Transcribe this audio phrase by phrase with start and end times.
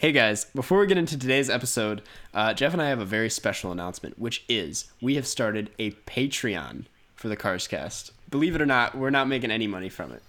[0.00, 2.02] Hey guys, before we get into today's episode,
[2.32, 5.90] uh, Jeff and I have a very special announcement, which is we have started a
[5.90, 6.84] Patreon
[7.16, 8.12] for the Cars Cast.
[8.30, 10.22] Believe it or not, we're not making any money from it.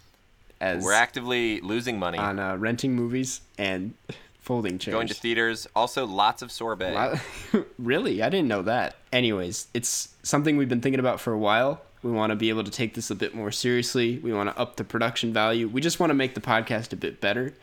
[0.60, 2.18] As We're actively losing money.
[2.18, 3.94] on uh, renting movies and
[4.42, 4.96] folding chairs.
[4.96, 5.68] Going to theaters.
[5.76, 6.96] Also, lots of sorbet.
[6.96, 7.20] Wow.
[7.78, 8.24] really?
[8.24, 8.96] I didn't know that.
[9.14, 11.80] Anyways, it's something we've been thinking about for a while.
[12.02, 14.18] We want to be able to take this a bit more seriously.
[14.18, 15.68] We want to up the production value.
[15.68, 17.54] We just want to make the podcast a bit better.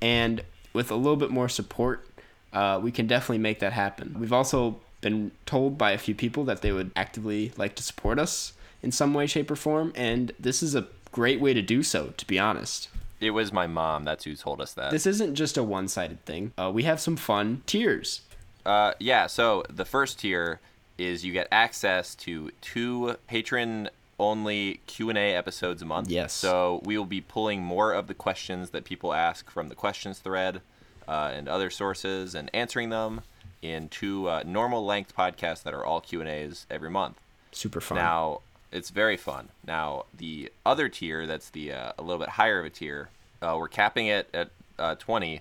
[0.00, 0.42] And
[0.76, 2.06] with a little bit more support,
[2.52, 4.14] uh, we can definitely make that happen.
[4.20, 8.18] We've also been told by a few people that they would actively like to support
[8.18, 9.92] us in some way, shape, or form.
[9.96, 12.88] And this is a great way to do so, to be honest.
[13.20, 14.04] It was my mom.
[14.04, 14.90] That's who told us that.
[14.90, 16.52] This isn't just a one sided thing.
[16.58, 18.20] Uh, we have some fun tiers.
[18.66, 19.26] Uh, yeah.
[19.26, 20.60] So the first tier
[20.98, 23.88] is you get access to two patron
[24.18, 26.08] only Q&A episodes a month.
[26.08, 26.32] Yes.
[26.32, 30.18] So we will be pulling more of the questions that people ask from the questions
[30.18, 30.60] thread
[31.06, 33.22] uh, and other sources and answering them
[33.62, 37.18] in two uh, normal length podcasts that are all Q&As every month.
[37.52, 37.98] Super fun.
[37.98, 38.40] Now,
[38.72, 39.48] it's very fun.
[39.66, 43.08] Now, the other tier, that's the uh, a little bit higher of a tier,
[43.40, 45.40] uh, we're capping it at uh, 20,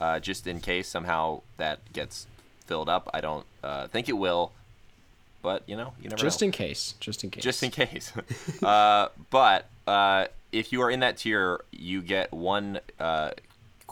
[0.00, 2.26] uh, just in case somehow that gets
[2.66, 3.08] filled up.
[3.14, 4.52] I don't uh, think it will,
[5.44, 6.46] but you know, you never just know.
[6.46, 6.94] in case.
[6.98, 7.44] Just in case.
[7.44, 8.12] just in case.
[8.62, 13.30] uh, but uh, if you are in that tier, you get one uh,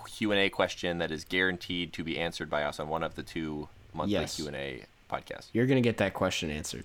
[0.09, 3.15] Q and A question that is guaranteed to be answered by us on one of
[3.15, 4.37] the two monthly Yes.
[4.37, 5.49] Q and A podcasts.
[5.53, 6.85] You're gonna get that question answered.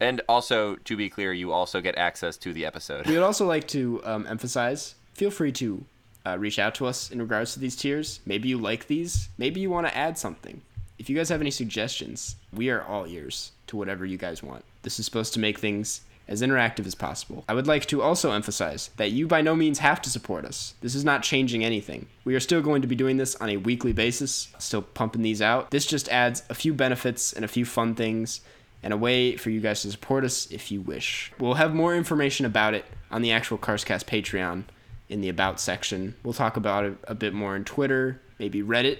[0.00, 3.06] And also, to be clear, you also get access to the episode.
[3.06, 5.84] We would also like to um, emphasize: feel free to
[6.26, 8.18] uh, reach out to us in regards to these tiers.
[8.26, 9.28] Maybe you like these.
[9.38, 10.62] Maybe you want to add something.
[10.98, 14.64] If you guys have any suggestions, we are all ears to whatever you guys want.
[14.82, 17.44] This is supposed to make things as interactive as possible.
[17.48, 20.74] I would like to also emphasize that you by no means have to support us.
[20.80, 22.08] This is not changing anything.
[22.24, 25.40] We are still going to be doing this on a weekly basis, still pumping these
[25.40, 25.70] out.
[25.70, 28.40] This just adds a few benefits and a few fun things
[28.82, 31.32] and a way for you guys to support us if you wish.
[31.38, 34.64] We'll have more information about it on the actual Carscast Patreon
[35.08, 36.14] in the About section.
[36.22, 38.98] We'll talk about it a bit more on Twitter, maybe Reddit.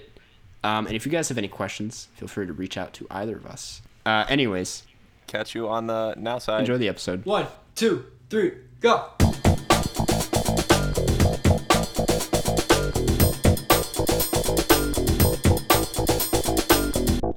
[0.63, 3.37] Um, and if you guys have any questions, feel free to reach out to either
[3.37, 3.81] of us.
[4.05, 4.83] Uh, anyways,
[5.27, 6.61] Catch you on the now side.
[6.61, 7.23] enjoy the episode.
[7.25, 9.11] One, two, three, go.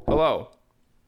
[0.08, 0.48] Hello.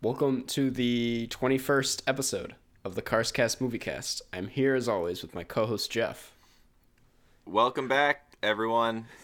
[0.03, 2.55] Welcome to the 21st episode
[2.85, 4.21] of the Carscast Moviecast.
[4.33, 6.33] I'm here as always with my co host Jeff.
[7.47, 9.07] Welcome back, everyone.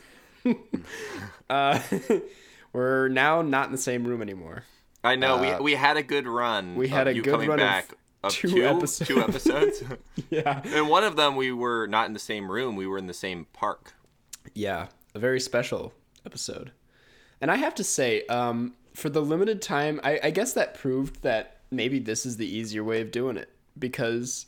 [1.51, 1.81] Uh,
[2.73, 4.65] we're now not in the same room anymore.
[5.03, 6.77] I know Uh, we we had a good run.
[6.77, 9.09] we had of a you good coming run of back of two two episodes.
[9.09, 9.83] two episodes.
[10.31, 10.61] Yeah.
[10.65, 12.77] and one of them we were not in the same room.
[12.77, 13.95] We were in the same park.
[14.55, 15.93] Yeah, a very special
[16.27, 16.73] episode.
[17.41, 21.23] And I have to say, um, for the limited time, I, I guess that proved
[21.23, 23.49] that maybe this is the easier way of doing it
[23.79, 24.47] because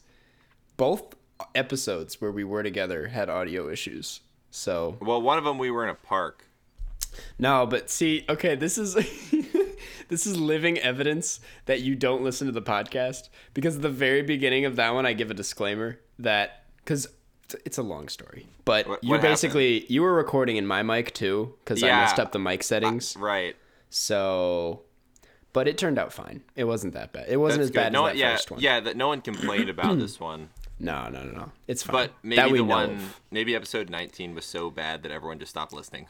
[0.76, 1.14] both
[1.54, 4.20] episodes where we were together had audio issues.
[4.50, 6.44] So Well, one of them we were in a park.
[7.38, 8.94] No, but see, okay, this is
[10.08, 14.22] this is living evidence that you don't listen to the podcast because at the very
[14.22, 17.08] beginning of that one, I give a disclaimer that because
[17.64, 21.12] it's a long story, but What- you what basically you were recording in my mic
[21.14, 23.16] too because I messed up the mic settings.
[23.16, 23.56] Right.
[23.90, 24.82] So,
[25.52, 26.42] but it turned out fine.
[26.56, 27.26] It wasn't that bad.
[27.28, 27.76] It wasn't That's as good.
[27.80, 28.60] bad no, as that yeah, first one.
[28.60, 28.80] yeah.
[28.80, 30.48] That no one complained about this one,
[30.82, 31.52] No, no, no, no.
[31.68, 31.92] It's fine.
[31.92, 33.20] but that maybe we the one, of.
[33.30, 36.08] maybe episode 19 was so bad that everyone just stopped listening.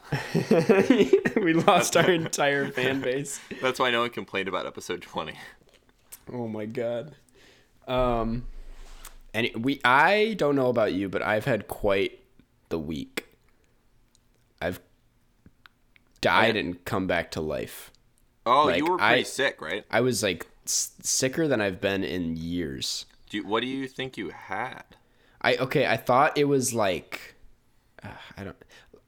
[1.36, 3.38] we lost our entire fan base.
[3.60, 5.34] That's why no one complained about episode 20.
[6.32, 7.14] Oh my god.
[7.86, 8.46] Um
[9.34, 12.20] and we I don't know about you, but I've had quite
[12.70, 13.26] the week.
[14.60, 14.80] I've
[16.22, 16.60] died yeah.
[16.62, 17.90] and come back to life.
[18.46, 19.84] Oh, Like, you were pretty I- sick, right?
[19.90, 23.04] I was like s- sicker than I've been in years.
[23.32, 24.82] Do you, what do you think you had?
[25.40, 27.34] I okay, I thought it was like
[28.02, 28.56] uh, I don't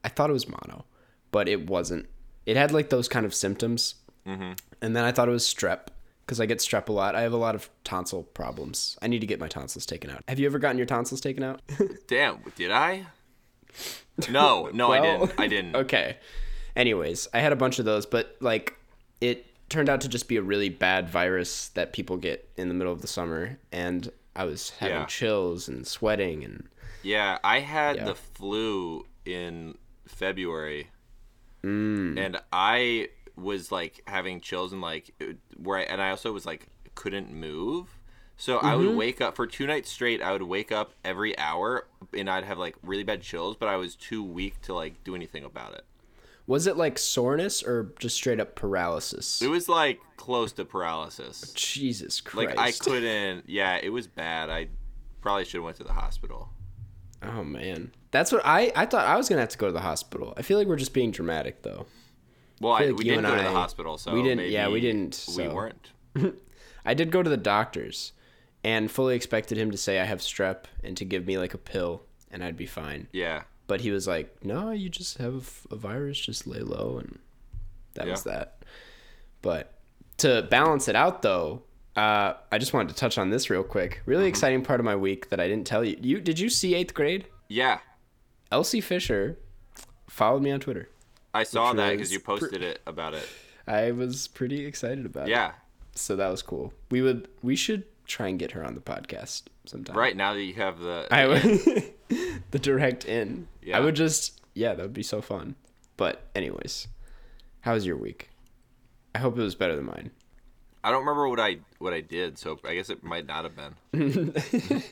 [0.02, 0.86] I thought it was mono,
[1.30, 2.06] but it wasn't.
[2.46, 3.96] It had like those kind of symptoms.
[4.26, 4.52] Mm-hmm.
[4.80, 5.88] And then I thought it was strep
[6.24, 7.14] because I get strep a lot.
[7.14, 8.96] I have a lot of tonsil problems.
[9.02, 10.24] I need to get my tonsils taken out.
[10.26, 11.60] Have you ever gotten your tonsils taken out?
[12.06, 13.04] Damn, did I?
[14.30, 15.32] No, no, I didn't.
[15.38, 15.76] I didn't.
[15.84, 16.16] okay.
[16.74, 18.74] Anyways, I had a bunch of those, but like
[19.20, 22.74] it turned out to just be a really bad virus that people get in the
[22.74, 25.06] middle of the summer and I was having Yeah.
[25.06, 26.68] chills and sweating and
[27.02, 28.04] Yeah, I had Yeah.
[28.04, 29.76] the flu in
[30.06, 30.88] February,
[31.62, 32.18] Mm.
[32.18, 35.12] and I was like having chills and like
[35.56, 37.98] where I, and I also was like couldn't move.
[38.36, 38.86] So I Mm-hmm.
[38.86, 40.20] would wake up for two nights straight.
[40.20, 43.76] I would wake up every hour, and I'd have like really bad chills, but I
[43.76, 45.84] was too weak to like do anything about it.
[46.46, 49.40] Was it like soreness or just straight up paralysis?
[49.40, 51.52] It was like close to paralysis.
[51.54, 52.56] Jesus Christ.
[52.56, 53.44] Like I couldn't.
[53.48, 54.50] Yeah, it was bad.
[54.50, 54.68] I
[55.22, 56.50] probably should have went to the hospital.
[57.22, 57.92] Oh man.
[58.10, 60.34] That's what I I thought I was going to have to go to the hospital.
[60.36, 61.86] I feel like we're just being dramatic though.
[62.60, 64.80] Well, I, feel like we didn't go to the hospital, so we didn't- yeah, we
[64.80, 65.90] didn't, We weren't.
[66.84, 68.12] I did go to the doctors
[68.62, 71.58] and fully expected him to say I have strep and to give me like a
[71.58, 73.08] pill and I'd be fine.
[73.12, 73.42] Yeah.
[73.66, 77.18] But he was like, "No, you just have a virus, just lay low." And
[77.94, 78.58] that was that.
[79.42, 79.72] But
[80.18, 81.62] to balance it out though,
[81.96, 84.02] uh, I just wanted to touch on this real quick.
[84.06, 84.28] Really Mm-hmm.
[84.28, 85.96] exciting part of my week that I didn't tell you.
[86.00, 87.26] You did you see 8th grade?
[87.48, 87.78] Yeah.
[88.52, 89.38] Elsie Fisher
[90.08, 90.88] followed me on Twitter.
[91.32, 93.26] I saw that because you posted it about it.
[93.66, 95.30] I was pretty excited about it.
[95.30, 95.52] Yeah.
[95.94, 96.72] So that was cool.
[96.90, 99.96] We would we should try and get her on the podcast sometime.
[99.96, 101.06] Right now that you have the.
[101.10, 101.93] I would
[102.50, 103.48] the direct in.
[103.62, 103.78] Yeah.
[103.78, 105.56] I would just yeah, that would be so fun.
[105.96, 106.88] But anyways,
[107.60, 108.30] how was your week?
[109.14, 110.10] I hope it was better than mine.
[110.82, 113.54] I don't remember what I what I did, so I guess it might not have
[113.56, 114.34] been.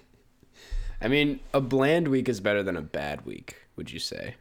[1.00, 4.36] I mean, a bland week is better than a bad week, would you say?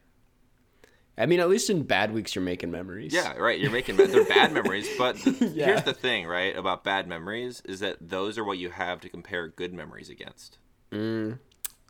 [1.17, 3.13] I mean, at least in bad weeks you're making memories.
[3.13, 3.59] Yeah, right.
[3.59, 5.65] You're making they're bad memories, but Yeah.
[5.65, 6.55] here's the thing, right?
[6.55, 10.57] About bad memories is that those are what you have to compare good memories against.
[10.91, 11.39] Mm,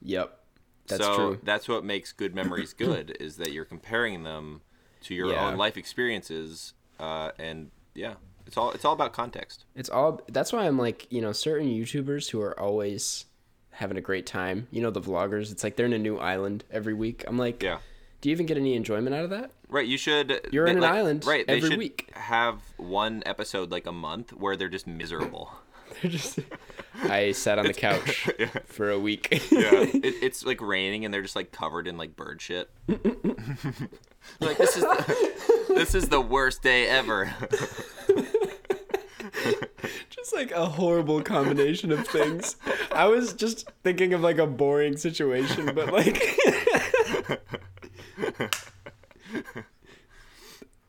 [0.01, 0.39] yep.
[0.91, 1.39] That's so true.
[1.43, 4.61] that's what makes good memories good is that you're comparing them
[5.03, 5.47] to your Yeah.
[5.47, 8.15] own life experiences, uh, and yeah,
[8.45, 9.65] it's all it's all about context.
[9.75, 13.25] It's all that's why I'm like, you know, certain YouTubers who are always
[13.71, 14.67] having a great time.
[14.71, 17.23] You know, the vloggers, it's like they're in a new island every week.
[17.27, 17.79] I'm like, Yeah.
[18.19, 19.51] do you even get any enjoyment out of that?
[19.69, 20.47] Right, you should.
[20.51, 21.47] You're they- in an like- island right?
[21.47, 22.11] They every should week.
[22.13, 25.51] have one episode like a month where they're just miserable.
[26.01, 26.39] They're just
[27.03, 28.29] I sat on the couch
[28.65, 29.27] for a week.
[29.31, 32.69] Yeah, it, it's like raining and they're just like covered in like bird shit.
[32.87, 37.33] like this is the, this is the worst day ever.
[40.09, 42.55] just like a horrible combination of things.
[42.91, 46.21] I was just thinking of like a boring situation, but like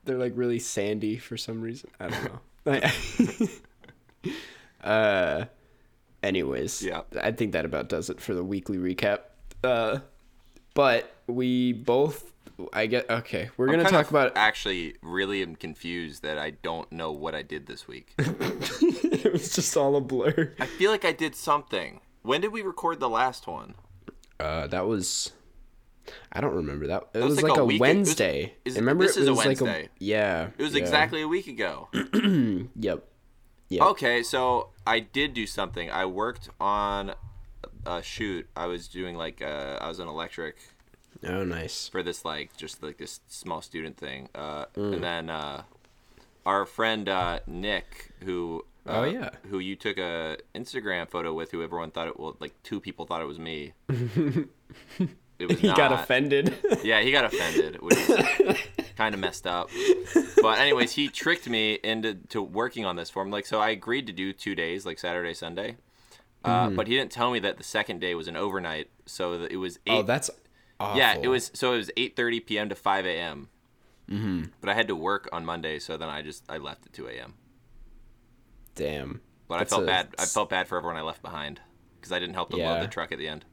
[0.05, 1.91] they're like really sandy for some reason.
[2.01, 2.41] I don't know.
[4.83, 5.45] Uh,
[6.23, 7.03] anyways, Yeah.
[7.21, 9.21] I think that about does it for the weekly recap.
[9.65, 10.01] Uh,
[10.75, 12.33] but we both,
[12.73, 13.51] I get okay.
[13.57, 14.33] We're I'm gonna talk about.
[14.37, 18.15] Actually, really am confused that I don't know what I did this week.
[18.19, 20.53] it was just all a blur.
[20.59, 22.01] I feel like I did something.
[22.23, 23.75] When did we record the last one?
[24.41, 25.33] Uh, that was.
[26.33, 27.09] I don't remember that.
[27.15, 28.55] It was was, like like, a a, week- it was- Wednesday.
[28.65, 29.89] is- remember, this it is a was like Wednesday.
[29.99, 30.49] yeah.
[30.59, 30.81] It was yeah.
[30.81, 31.89] exactly a week ago.
[32.77, 33.05] Yep.
[33.73, 33.83] Yep.
[33.93, 35.91] Okay, so I did do something.
[35.91, 37.15] I worked on
[37.87, 38.47] a shoot.
[38.55, 40.57] I was doing like uh, I was an electric
[41.27, 41.89] Oh, nice.
[41.89, 44.29] for this like just like this small student thing.
[44.35, 44.95] Uh, Mm.
[44.95, 45.63] And then uh,
[46.45, 49.31] our friend uh, Nick, who uh, Oh, yeah.
[49.51, 53.07] who you took a Instagram photo with, who everyone thought it well, like two people
[53.07, 53.73] thought it was me.
[55.43, 55.77] it was He not.
[55.77, 56.55] got offended.
[56.85, 58.57] Yeah, he got offended, which is
[58.97, 59.69] kind of messed up.
[60.41, 63.31] But anyways, he tricked me into to working on this for him.
[63.31, 65.77] Like, so I agreed to do two days, like Saturday, Sunday.
[66.45, 66.75] Uh, Mm-hmm.
[66.77, 69.59] But he didn't tell me that the second day was an overnight, so that it
[69.59, 69.93] was eight.
[69.93, 70.29] oh, that's.
[70.81, 70.99] Awful.
[70.99, 71.53] yeah, it was.
[71.55, 72.69] So it was eight thirty p.m.
[72.69, 73.49] to five a.m.
[74.11, 74.43] Mm-hmm.
[74.61, 77.07] But I had to work on Monday, so then I just I left at two
[77.07, 77.35] a.m.
[78.75, 79.21] Damn.
[79.49, 80.15] But That's I felt a- bad.
[80.19, 81.61] I felt bad for everyone I left behind
[82.01, 83.45] because I didn't help them load the truck at the end.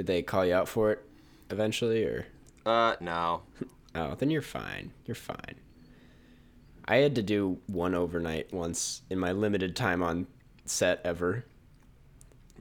[0.00, 1.04] Did they call you out for it
[1.50, 2.26] eventually, or?
[2.64, 3.42] Uh, no.
[3.94, 4.92] Oh, then you're fine.
[5.04, 5.56] You're fine.
[6.86, 10.26] I had to do one overnight once in my limited time on
[10.64, 11.44] set ever.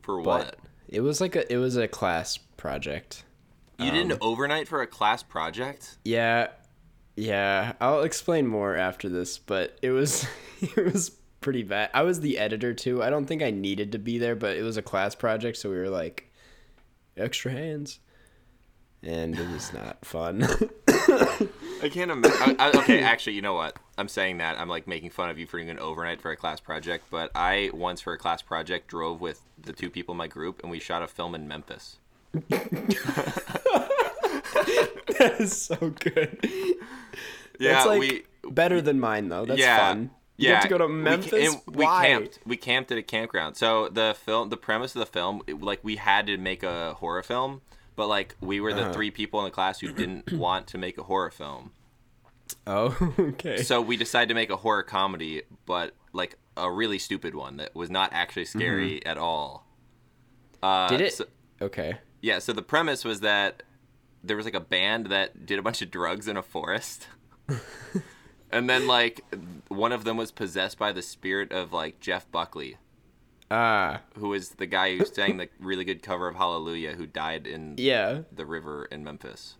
[0.01, 0.55] For But what?
[0.89, 3.23] it was like a it was a class project.
[3.77, 5.97] You did um, an overnight for a class project?
[6.03, 6.47] Yeah.
[7.15, 10.25] Yeah, I'll explain more after this, but it was
[10.61, 11.89] it was pretty bad.
[11.93, 13.01] I was the editor too.
[13.03, 15.69] I don't think I needed to be there, but it was a class project, so
[15.69, 16.28] we were like
[17.19, 17.99] extra hands.
[19.01, 20.43] And it was not fun.
[21.81, 22.59] I can't imagine.
[22.59, 23.77] okay, actually, you know what?
[23.97, 26.35] I'm saying that I'm like making fun of you for doing an overnight for a
[26.35, 30.17] class project, but I once for a class project drove with the two people in
[30.17, 31.97] my group and we shot a film in Memphis.
[32.33, 32.61] that
[35.39, 36.37] is so good.
[37.59, 39.45] Yeah, That's like we better than mine though.
[39.45, 40.11] That's yeah, fun.
[40.39, 40.53] You yeah.
[40.55, 41.53] have to go to We Memphis.
[41.53, 42.07] and we Why?
[42.07, 42.39] camped.
[42.45, 43.57] We camped at a campground.
[43.57, 46.93] So the film, the premise of the film, it- like we had to make a
[46.95, 47.61] horror film,
[47.97, 48.93] but like we were the Uh-huh.
[48.93, 51.71] three people in the class who didn't want to make a horror film.
[52.65, 53.61] Oh, okay.
[53.63, 57.75] So we decided to make a horror comedy, but like a really stupid one that
[57.75, 59.65] was not actually scary at all.
[60.63, 60.97] Uh, Mm-hmm.
[60.97, 61.13] Did it?
[61.13, 61.25] so-
[61.61, 61.97] okay.
[62.21, 62.39] yeah.
[62.39, 63.63] So the premise was that
[64.23, 67.07] there was like a band that did a bunch of drugs in a forest.
[68.51, 69.21] and then like
[69.67, 72.77] one of them was possessed by the spirit of like Jeff Buckley,
[73.51, 77.47] Ah, who is the guy who sang the really good cover of Hallelujah who died
[77.47, 78.21] in yeah.
[78.31, 79.55] the river in Memphis.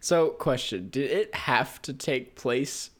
[0.00, 2.90] So, question: Did it have to take place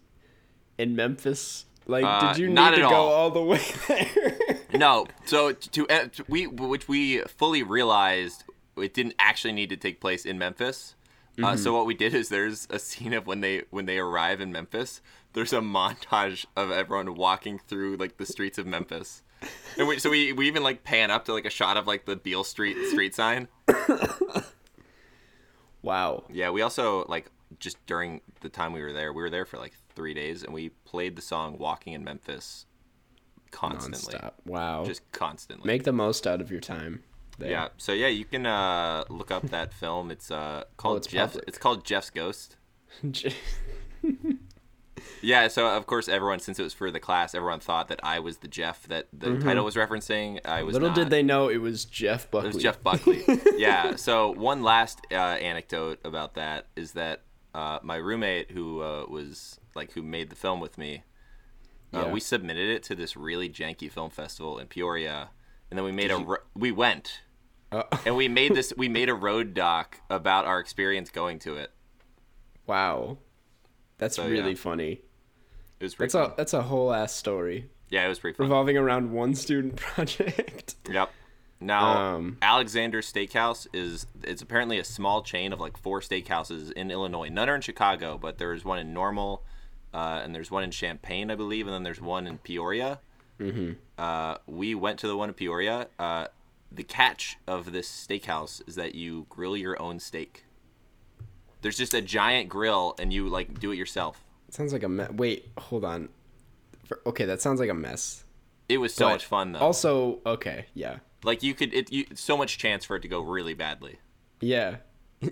[0.78, 1.64] in Memphis?
[1.86, 3.08] Like, Uh, did you need to at go all.
[3.08, 4.36] all the way there?
[4.78, 8.44] No, so to, uh, to we which we fully realized
[8.76, 10.94] it didn't actually need to take place in Memphis.
[11.44, 14.40] Uh, so what we did is there's a scene of when they when they arrive
[14.40, 15.00] in Memphis.
[15.32, 19.22] There's a montage of everyone walking through like the streets of Memphis,
[19.78, 22.04] and we, so we we even like pan up to like a shot of like
[22.04, 23.48] the Beale Street street sign.
[25.82, 26.24] wow.
[26.30, 29.58] Yeah, we also like just during the time we were there, we were there for
[29.58, 32.66] like three days, and we played the song "Walking in Memphis"
[33.50, 34.32] constantly, Nonstop.
[34.46, 34.84] Wow.
[34.84, 35.66] just constantly.
[35.66, 37.02] Make the most out of your time.
[37.40, 37.50] There.
[37.50, 37.68] Yeah.
[37.76, 40.10] So yeah, you can uh, look up that film.
[40.10, 41.30] It's uh, called it's Jeff.
[41.32, 41.44] public.
[41.48, 42.56] It's called Jeff's Ghost.
[45.22, 45.48] Yeah.
[45.48, 48.38] So of course, everyone, since it was for the class, everyone thought that I was
[48.38, 50.40] the Jeff that the title was referencing.
[50.46, 50.82] I was Mm-hmm.
[50.84, 50.94] Little not.
[50.96, 52.48] did they know it was Jeff Buckley.
[52.50, 53.22] It was Jeff Buckley.
[53.56, 53.96] yeah.
[53.96, 57.22] So one last uh, anecdote about that is that
[57.54, 61.02] uh, my roommate, who uh, was like who made the film with me,
[61.92, 62.12] uh, Yeah.
[62.12, 65.30] we submitted it to this really janky film festival in Peoria,
[65.70, 67.20] and then we made a ro- we went
[67.72, 71.56] Uh, and we made this we made a road doc about our experience going to
[71.56, 71.70] it.
[72.66, 73.18] wow.
[73.98, 74.56] That's So, really yeah.
[74.56, 75.00] funny.
[75.78, 76.32] It was pretty That's fun.
[76.32, 78.44] a that's a whole ass story yeah, it was pretty fun.
[78.46, 80.76] revolving around one student project.
[80.90, 81.10] Yep.
[81.62, 86.90] Now, Um, Alexander Steakhouse is it's apparently a small chain of like four steakhouses in
[86.90, 87.28] Illinois.
[87.28, 89.42] None are in Chicago, but there's one in Normal,
[89.92, 93.00] uh, and there's one in Champaign, I believe, and then there's one in Peoria.
[93.40, 93.72] Mm-hmm.
[93.98, 95.88] Uh, we went to the one in Peoria.
[95.98, 96.28] Uh,
[96.72, 100.44] the catch of this steakhouse is that you grill your own steak.
[101.62, 104.24] There's just a giant grill, and you like do it yourself.
[104.50, 105.10] sounds like a mess.
[105.12, 106.08] Wait, hold on.
[106.84, 108.24] For, okay, that sounds like a mess.
[108.68, 109.58] It was so But much fun though.
[109.58, 113.20] Also, okay, yeah, like you could, it you, so much chance for it to go
[113.20, 113.98] really badly.
[114.40, 114.76] yeah.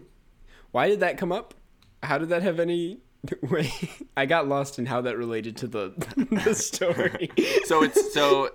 [0.70, 1.54] Why did that come up?
[2.02, 2.98] How did that have any?
[3.42, 3.72] Wait,
[4.16, 5.92] I got lost in how that related to the
[6.44, 7.30] the story.
[7.64, 8.50] so it's so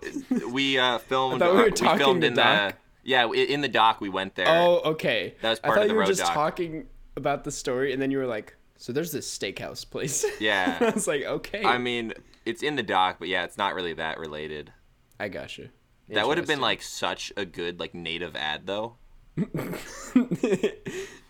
[0.51, 2.71] we uh filmed thought we were uh, talking filmed the in doc.
[2.71, 5.35] the yeah in the dock we went there Oh, okay.
[5.41, 6.33] That was I part thought of the you were just doc.
[6.33, 10.77] talking about the story, and then you were like, "So there's this steakhouse place." Yeah.
[10.79, 12.13] I was like, "Okay." i mean
[12.45, 14.71] it's in the dock but yeah it's not really that related
[15.19, 15.69] I got you.
[16.09, 18.95] that would have been like such a good like native ad though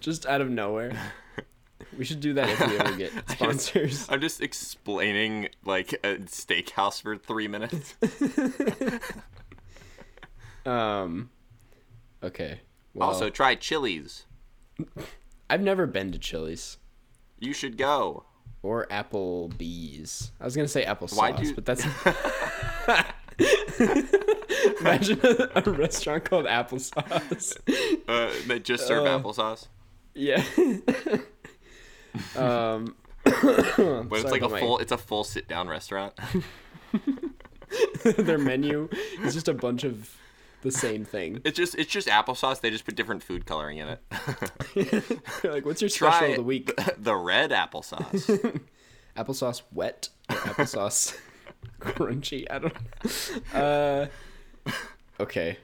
[0.02, 1.14] just out of nowhere.
[1.98, 4.06] We should do that if we ever get sponsors.
[4.10, 7.96] i'm just explaining like a steakhouse for three minutes
[10.66, 11.30] Um.
[12.24, 12.62] Okay.
[12.94, 14.26] Well, also try chili's
[15.50, 16.78] I've never been to Chili's
[17.40, 18.26] you should go
[18.62, 20.32] or Applebee's.
[20.40, 21.84] I was gonna say applesauce, Why'd you- but that's.
[24.80, 27.58] Imagine a, a restaurant called Applesauce.
[28.08, 29.68] uh that just serve Uh, applesauce
[30.14, 30.44] Yeah.
[32.36, 32.96] Um.
[33.24, 33.34] but
[34.12, 36.14] it's like a about my- full it's a full sit down restaurant
[38.04, 38.90] their menu
[39.24, 40.14] is just a bunch of
[40.62, 41.40] the same thing.
[41.46, 44.02] it's just it's just applesauce they just put different food coloring in it
[45.44, 46.72] like, what's your special try of the week?
[46.98, 48.62] the red applesauce
[49.16, 51.16] Applesauce wet applesauce
[51.80, 52.46] crunchy?
[52.50, 52.74] I don't
[53.54, 53.60] know.
[53.60, 54.72] Uh,
[55.20, 55.58] okay.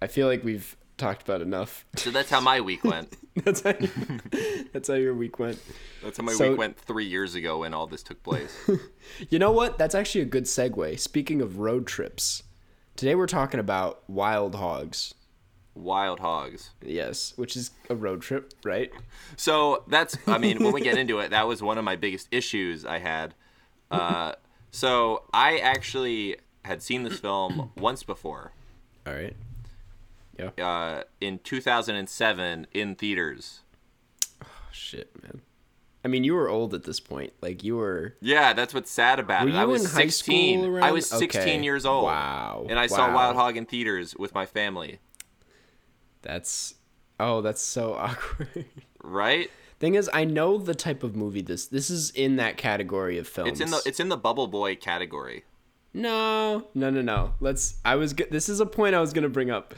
[0.00, 1.86] I feel like we've talked about enough.
[1.96, 3.88] so that's how my week went that's how you,
[4.72, 5.58] that's how your week went.
[6.02, 8.54] That's how my So- week went three years ago when all this took place.
[9.30, 9.78] You know what?
[9.78, 10.98] That's actually a good segue.
[11.00, 12.42] Speaking of road trips,
[12.94, 15.14] today we're talking about wild hogs.
[15.74, 16.70] Wild hogs.
[16.84, 18.90] Yes, which is a road trip, right?
[19.36, 22.28] So that's, I mean, when we get into it, that was one of my biggest
[22.30, 23.34] issues I had.
[23.90, 24.32] Uh,
[24.72, 28.52] so I actually had seen this film once before
[29.06, 29.34] All right.
[30.38, 30.50] Yeah.
[30.66, 33.60] uh, in 2007 in theaters.
[34.42, 35.40] Oh, shit, man.
[36.04, 37.32] I mean, you were old at this point.
[37.42, 38.14] Like you were.
[38.20, 39.52] Yeah, that's what's sad about Were it.
[39.54, 40.60] you I was in high 16.
[40.62, 41.62] school I was 16 Okay.
[41.62, 42.04] years old.
[42.04, 42.66] Wow.
[42.70, 45.00] And I saw Wild Hog in theaters with my family.
[46.22, 46.74] That's.
[47.20, 48.66] Oh, that's so awkward.
[49.02, 49.50] Right?
[49.80, 51.66] Thing is, I know the type of movie this.
[51.66, 53.52] This is in that category of films.
[53.52, 55.44] It's in the it's in the Bubble Boy category.
[55.94, 57.34] No, no, no, no.
[57.40, 57.76] Let's.
[57.84, 58.12] I was.
[58.14, 59.74] This is a point I was gonna bring up.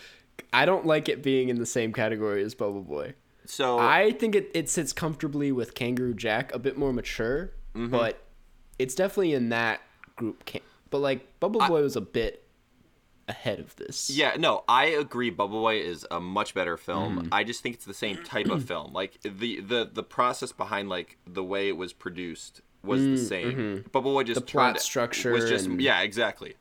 [0.53, 3.15] I don't like it being in the same category as Bubble Boy.
[3.47, 7.91] So I think it, it sits comfortably with Kangaroo Jack, a bit more mature, Mm-hmm.
[7.91, 8.21] but
[8.79, 9.81] it's definitely in that
[10.17, 10.45] group.
[10.45, 12.45] Can- but like Bubble Boy was a bit
[13.29, 14.11] ahead of this.
[14.11, 15.31] Yeah, no, I agree.
[15.31, 17.25] Bubble Boy is a much better film.
[17.25, 17.29] Mm.
[17.31, 18.93] I just think it's the same type of film.
[18.93, 23.29] Like the the the process behind like the way it was produced was the mm,
[23.29, 23.53] same.
[23.53, 23.89] Mm-hmm.
[23.91, 26.55] Bubble Boy just The plot structure was just and- yeah, exactly.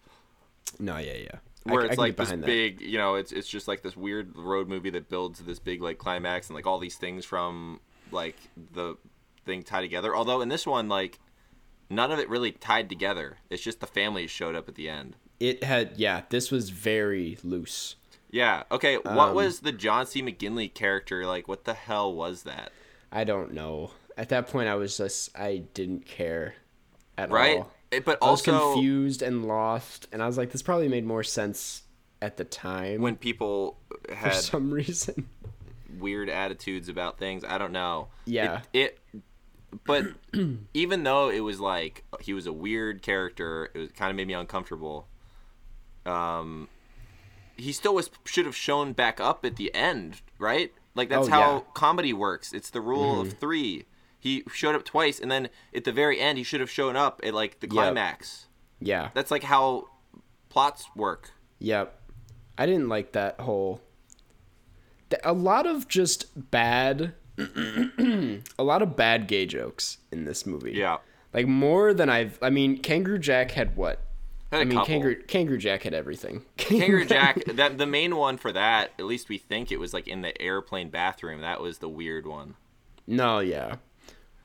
[0.79, 1.35] No, yeah, yeah.
[1.69, 2.45] I- Where I it's can like this that.
[2.45, 5.81] big, you know, it's it's just like this weird road movie that builds this big
[5.81, 7.79] like climax and like all these things from
[8.11, 8.35] like
[8.73, 8.95] the
[9.45, 10.15] thing tied together.
[10.15, 11.19] Although in this one, like
[11.89, 13.37] none of it really tied together.
[13.49, 15.15] It's just the family showed up at the end.
[15.39, 16.23] It had yeah.
[16.29, 17.95] This was very loose.
[18.31, 18.63] Yeah.
[18.71, 18.97] Okay.
[18.97, 20.21] What Um, was the John C.
[20.21, 21.47] McGinley character like?
[21.47, 22.71] What the hell was that?
[23.11, 23.91] I don't know.
[24.17, 26.55] At that point, I was just I didn't care
[27.17, 27.57] at Right.
[27.59, 27.71] all.
[27.91, 31.05] It- but I was also confused and lost, and I was like, this probably made
[31.05, 31.83] more sense
[32.21, 33.77] at the time when people
[34.07, 35.27] for had some reason.
[35.97, 38.09] weird attitudes about things, I don't know.
[38.25, 38.61] Yeah.
[38.73, 38.99] It.
[39.13, 39.21] it
[39.85, 40.05] but
[40.73, 44.27] even though it was like he was a weird character, it was kind of made
[44.27, 45.07] me uncomfortable.
[46.05, 46.67] Um,
[47.55, 50.71] he still was should have shown back up at the end, right?
[50.95, 51.59] Like that's Oh, how yeah.
[51.59, 51.71] Mm-hmm.
[51.73, 52.53] comedy works.
[52.53, 53.85] It's the rule of three.
[54.19, 57.21] He showed up twice, and then at the very end, he should have shown up
[57.23, 58.47] at like the climax.
[58.81, 59.09] Yeah.
[59.13, 59.85] That's like how
[60.49, 61.31] plots work.
[61.59, 61.95] Yep.
[62.57, 63.81] I didn't like that whole.
[65.09, 67.13] th- A lot of just bad.
[67.37, 70.73] a lot of bad gay jokes in this movie.
[70.73, 70.97] Yeah.
[71.33, 72.37] Like more than I've.
[72.41, 74.01] I mean, Kangaroo Jack had what?
[74.51, 74.85] I mean, couple.
[74.87, 76.43] Kangaroo Kangaroo Jack had everything.
[76.57, 80.07] Kangaroo Jack, that the main one for that, at least we think it was like
[80.07, 81.41] in the airplane bathroom.
[81.41, 82.55] That was the weird one.
[83.05, 83.75] no, yeah,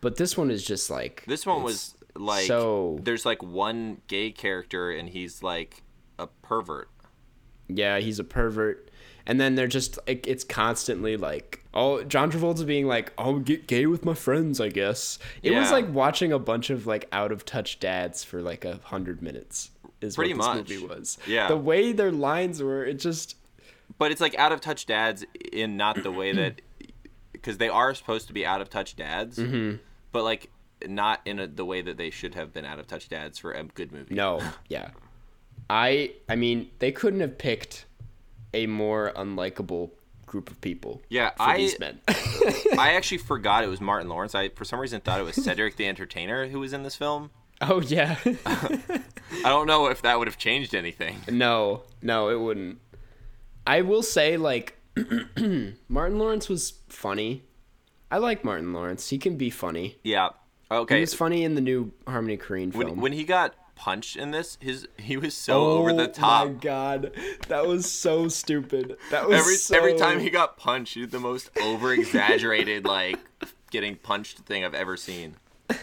[0.04, 4.30] but this one is just like This one was like so there's like one gay
[4.30, 5.82] character and he's like
[6.18, 6.88] a pervert.
[7.68, 8.90] yeah, he's a pervert.
[9.26, 13.66] And then they're just like it's constantly like oh John Travolta being like I'll get
[13.66, 17.32] gay with my friends I guess it was like watching a bunch of like out
[17.32, 19.70] of touch dads for like a hundred minutes
[20.02, 20.68] is Pretty what much.
[20.68, 21.49] this movie was Yeah.
[21.49, 23.37] the way their lines were it just
[23.99, 26.61] But it's like out of touch dads in not the way that
[27.32, 29.76] because they are supposed to be out of touch dads, Mm-hmm.
[30.14, 30.49] But like
[30.88, 33.52] not in a, the way that they should have been out of touch dads for
[33.52, 34.14] a good movie.
[34.14, 34.88] no yeah
[35.68, 37.84] I I mean they couldn't have picked
[38.54, 39.91] a more unlikable
[40.26, 44.34] group of people Yeah, I these men I actually forgot it was Martin Lawrence.
[44.34, 47.30] I for some reason thought it was Cedric the Entertainer who was in this film.
[47.60, 51.17] oh yeah I don't know if that would have changed anything.
[51.30, 52.78] No, no, it wouldn't.
[53.67, 54.78] I will say, like,
[55.89, 57.43] Martin Lawrence was funny.
[58.10, 59.08] I like Martin Lawrence.
[59.08, 59.99] He can be funny.
[60.02, 60.30] Yeah.
[60.71, 61.00] He Okay.
[61.00, 62.84] was funny in the new Harmony Korine film.
[62.84, 66.47] When, when he got punched in this, his he was so oh over the top.
[66.47, 67.12] Oh my god,
[67.49, 68.97] that was so stupid.
[69.10, 69.76] That was Every so...
[69.76, 73.19] every time he got punched, he did the most over exaggerated like
[73.71, 75.36] getting punched thing I've ever seen.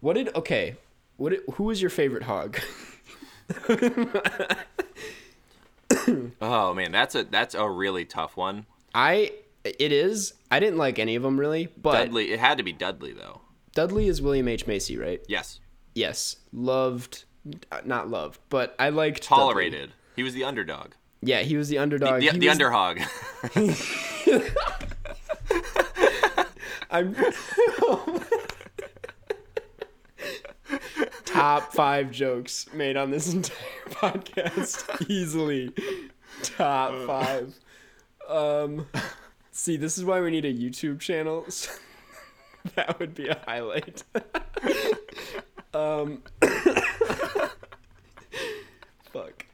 [0.00, 0.76] What did okay?
[1.18, 1.30] What?
[1.30, 2.58] Did, who was your favorite hog?
[6.40, 8.66] Oh man, that's a that's a really tough one.
[8.94, 9.32] I.
[9.64, 10.34] It is.
[10.50, 13.42] I didn't like any of them really, but Dudley, it had to be Dudley though.
[13.74, 15.20] Dudley is William H Macy, right?
[15.28, 15.60] Yes,
[15.94, 17.24] Yes, loved,
[17.72, 19.36] uh, not loved, but I liked Dudley.
[19.44, 19.92] tolerated.
[20.16, 20.92] He was the underdog.
[21.22, 22.20] Yeah, he was the underdog.
[22.20, 23.00] the He the was- underhog.
[26.90, 27.14] I'm
[31.24, 33.56] top five jokes made on this entire
[33.90, 35.72] podcast easily.
[36.42, 37.54] Top five.
[38.28, 38.86] Um,
[39.60, 41.46] see, this is why we need a YouTube channel.
[42.74, 44.02] that would be a highlight.
[45.74, 46.22] um,
[49.12, 49.46] fuck.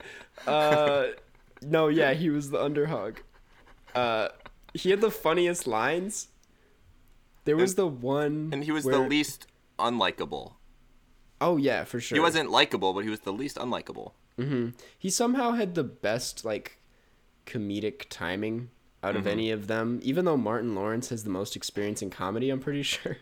[0.46, 1.06] Uh,
[1.62, 3.18] no, yeah, he was the underhog.
[3.94, 4.28] Uh,
[4.74, 6.28] he had the funniest lines.
[7.44, 9.46] There was the one, and he was the least
[9.78, 10.54] unlikable.
[11.40, 12.16] Oh yeah, for sure.
[12.16, 14.12] He wasn't likable, but he was the least unlikable.
[14.98, 16.78] He somehow had the best like
[17.46, 18.68] comedic timing
[19.02, 19.30] out of mm-hmm.
[19.30, 20.00] any of them.
[20.02, 23.18] Even though Martin Lawrence has the most experience in comedy, I'm pretty sure.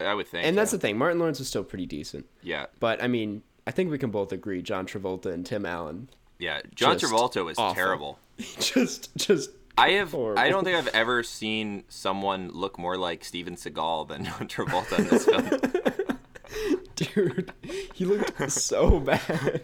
[0.00, 0.46] I would think.
[0.46, 0.76] And that's yeah.
[0.76, 0.98] the thing.
[0.98, 2.26] Martin Lawrence was still pretty decent.
[2.42, 6.10] yeah, But I mean, I think we can both agree John Travolta and Tim Allen.
[6.38, 6.60] yeah.
[6.74, 7.74] John Travolta was awful.
[7.74, 8.18] terrible.
[8.60, 10.12] just just I have.
[10.12, 10.38] Horrible.
[10.40, 14.98] I don't think I've ever seen someone look more like Steven Seagal than John Travolta
[14.98, 16.78] in this film.
[16.94, 17.52] dude,
[17.94, 19.62] he looked so bad.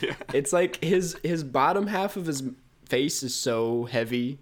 [0.00, 0.14] yeah.
[0.32, 2.42] It's like his his bottom half of his
[2.86, 4.38] face is so heavy.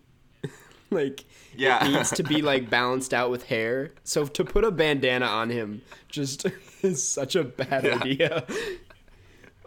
[1.00, 1.24] like
[1.56, 1.84] Yeah.
[1.84, 3.90] it needs to be like balanced out with hair.
[4.04, 6.46] So to put a bandana on him just
[6.82, 7.94] is such a bad Yeah.
[7.96, 8.46] idea.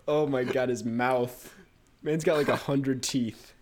[0.07, 1.53] Oh my god, his mouth.
[2.03, 3.53] Man's got like a hundred teeth.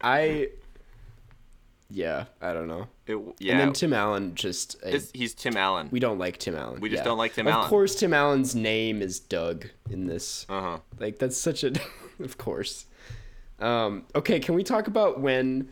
[0.00, 0.48] I
[1.90, 2.86] yeah, I don't know.
[3.06, 5.88] It, yeah, And then Tim Allen just uh, he's Tim Allen.
[5.90, 6.80] we don't like Tim Allen.
[6.80, 7.04] We just yeah.
[7.04, 7.64] don't like Tim of Allen.
[7.64, 10.44] Of course, Tim Allen's name is Doug in this.
[10.48, 10.78] Uh huh.
[11.00, 11.72] Like that's such a
[12.20, 12.84] of course.
[13.60, 15.68] Um, okay, can we talk about when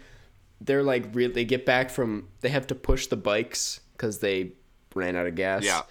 [0.61, 4.53] they're like re- they get back from they have to push the bikes because they
[4.97, 5.65] ran out of gas.
[5.65, 5.83] Yeah.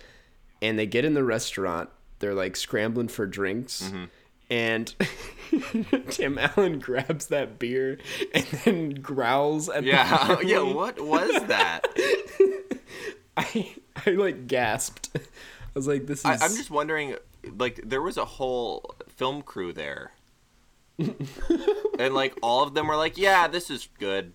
[0.61, 1.89] And they get in the restaurant.
[2.19, 3.83] They're like scrambling for drinks.
[3.83, 4.05] Mm-hmm.
[4.49, 4.95] And
[6.09, 7.97] Tim Allen grabs that beer
[8.33, 10.61] and then growls at Yeah, yeah.
[10.61, 11.81] What was that?
[13.37, 13.73] I
[14.05, 15.09] I like gasped.
[15.15, 15.19] I
[15.73, 17.15] was like, "This is." I, I'm just wondering.
[17.57, 20.11] Like, there was a whole film crew there,
[21.99, 24.33] and like all of them were like, "Yeah, this is good."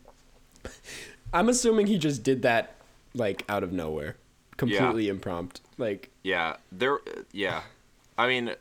[1.32, 2.74] I'm assuming he just did that
[3.14, 4.16] like out of nowhere,
[4.56, 5.62] completely impromptu.
[5.78, 6.98] Like, Yeah, there.
[7.32, 7.62] Yeah,
[8.18, 8.54] I mean,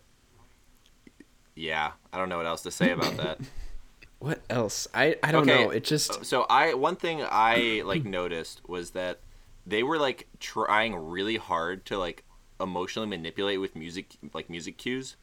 [1.55, 1.91] yeah.
[2.13, 3.39] I don't know what else to say about that.
[4.19, 4.87] what else?
[4.93, 5.69] I I don't Okay, know.
[5.69, 9.19] It just So I one thing I like noticed was that
[9.65, 12.23] they were like trying really hard to like
[12.61, 15.15] emotionally manipulate with music like music cues.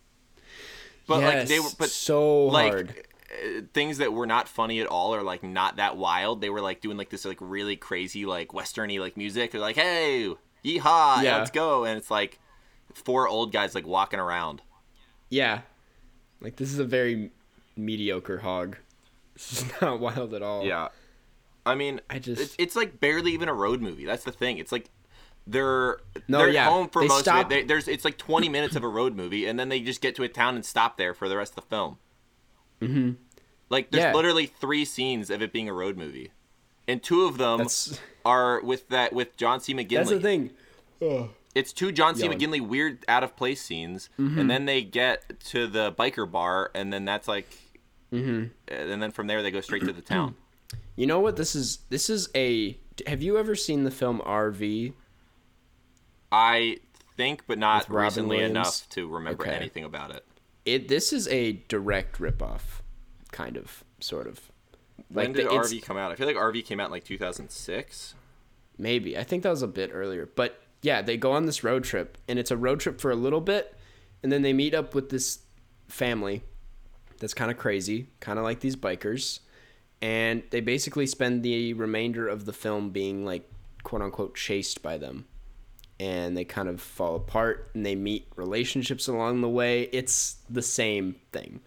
[1.07, 2.90] But like they were but so like hard.
[3.31, 6.40] uh, things that were not funny at all or like not that wild.
[6.40, 9.53] They were like doing like this like really crazy like westerny like music.
[9.53, 10.29] They're like, "Hey,
[10.64, 11.38] yeehaw, Yeah.
[11.38, 12.38] let's go." And it's like
[12.95, 14.62] four old guys like walking around.
[15.31, 15.61] yeah,
[16.40, 17.31] like this is a very
[17.77, 18.77] mediocre hog.
[19.35, 20.64] This is not wild at all.
[20.64, 20.88] Yeah.
[21.66, 24.07] I mean, I just- it's, it's like barely even a road movie.
[24.07, 24.57] That's the thing.
[24.57, 24.88] It's like
[25.47, 26.69] they're No, they're yeah.
[26.69, 27.55] home for They most stop- of it.
[27.55, 30.15] They, there's it's like 20 minutes of a road movie, and then they just get
[30.17, 31.99] to a town and stop there for the rest of the film.
[32.81, 33.13] Mm-hmm.
[33.69, 34.13] Like there's Yeah.
[34.15, 36.31] literally three scenes of it being a road movie,
[36.87, 39.75] and two of them That's are with that with John C.
[39.75, 39.89] McGinley.
[39.91, 40.51] that's the thing.
[41.03, 41.31] Ugh.
[41.55, 42.25] It's two John C.
[42.25, 42.39] Yelling.
[42.39, 44.39] McGinley weird out of place scenes, Mm-hmm.
[44.41, 47.49] and then they get to the biker bar, and then that's like,
[48.13, 48.47] mm-hmm.
[48.69, 50.35] and then from there they go straight to the town.
[50.99, 51.37] You know what?
[51.37, 52.79] This is this is a.
[53.07, 54.95] Have you ever seen the film RV?
[56.33, 56.79] I
[57.17, 58.51] think, but not recently Williams?
[58.51, 59.55] enough to remember Okay.
[59.55, 60.25] anything about it.
[60.65, 62.81] It this is a direct ripoff,
[63.33, 64.51] kind of, sort of.
[65.09, 66.11] When did the- RV come out?
[66.11, 68.15] I feel like RV came out in like 2006.
[68.79, 69.17] Maybe.
[69.17, 70.27] I think that was a bit earlier.
[70.35, 73.17] But yeah, they go on this road trip, and it's a road trip for a
[73.17, 73.75] little bit,
[74.23, 75.41] and then they meet up with this
[75.89, 76.43] family
[77.19, 79.41] that's kind of crazy, kind of like these bikers.
[80.03, 83.49] And they basically spend the remainder of the film being like,
[83.83, 85.27] quote unquote, chased by them.
[85.99, 89.89] And they kind of fall apart and they meet relationships along the way.
[89.93, 91.61] It's the same thing.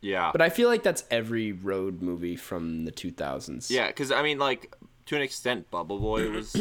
[0.00, 3.70] Yeah, But I feel like that's every road movie from the 2000s.
[3.70, 4.74] yeah, because I mean, like
[5.06, 6.54] to an extent, Bubble Boy was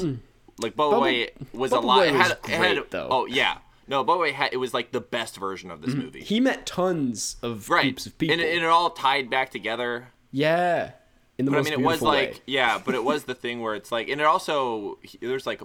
[0.59, 1.95] like Bubble, Bubble- Boy was Bubble a lot.
[2.01, 3.07] Boy it had, was it had- though.
[3.09, 6.03] Oh yeah, no, Bubble Boy had it was like the best version of this mm-hmm.
[6.03, 6.21] movie.
[6.21, 8.33] He met tons of right, groups of people.
[8.33, 10.09] and, it- and it all tied back together.
[10.31, 10.91] Yeah.
[11.39, 13.61] In the But I mean, it was beautiful like yeah, but it was the thing
[13.61, 15.61] where it's like, and it also there's like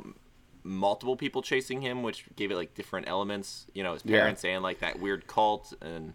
[0.67, 3.67] multiple people chasing him, which gave it like different elements.
[3.75, 4.19] You know, his Yeah.
[4.19, 6.15] parents and like that weird cult, and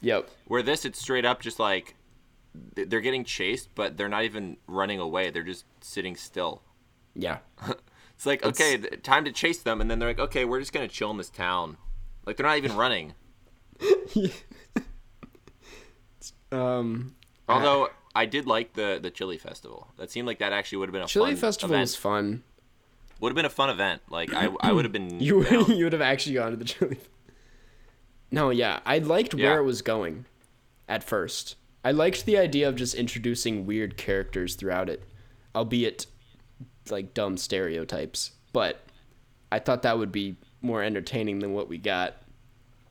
[0.00, 0.30] Yep.
[0.46, 1.94] where this it's straight up just like
[2.74, 6.62] they're getting chased, but they're not even running away; they're just sitting still.
[7.14, 7.38] Yeah.
[8.16, 10.86] It's like okay, time to chase them, and then they're like, okay, we're just gonna
[10.86, 11.78] chill in this town.
[12.24, 13.14] Like they're not even running.
[16.52, 17.14] Um
[17.48, 19.88] Although I did like the the chili festival.
[19.96, 21.82] That seemed like that actually would have been a Chili Festival event.
[21.82, 22.42] was fun.
[23.20, 24.02] Would have been a fun event.
[24.10, 25.66] Like I I would have been You would, down.
[25.76, 26.98] you would have actually gone to the Chili
[28.30, 28.80] No, yeah.
[28.84, 29.50] I liked Yeah.
[29.50, 30.26] where it was going
[30.88, 31.56] at first.
[31.84, 35.02] I liked the idea of just introducing weird characters throughout it,
[35.54, 36.06] albeit
[36.90, 38.32] like dumb stereotypes.
[38.52, 38.80] But
[39.52, 42.16] I thought that would be more entertaining than what we got.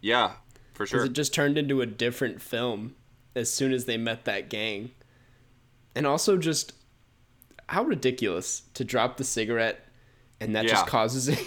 [0.01, 0.33] Yeah,
[0.73, 1.05] for Because sure.
[1.05, 2.95] it just turned into a different film
[3.35, 4.91] as soon as they met that gang.
[5.95, 6.73] And also just
[7.69, 9.82] how ridiculous to drop the cigarette
[10.43, 11.39] and that just causes it.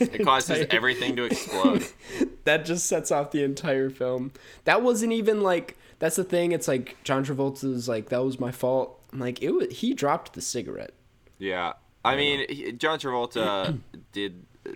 [0.00, 1.86] It causes everything to explode.
[2.44, 4.32] that just sets off the entire film.
[4.64, 6.52] That wasn't even like that's the thing.
[6.52, 9.00] It's like John Travolta's like that was my fault.
[9.12, 10.92] I'm like it was he dropped the cigarette.
[11.38, 11.72] Yeah,
[12.04, 13.78] I mean, he, John Travolta
[14.12, 14.72] did uh,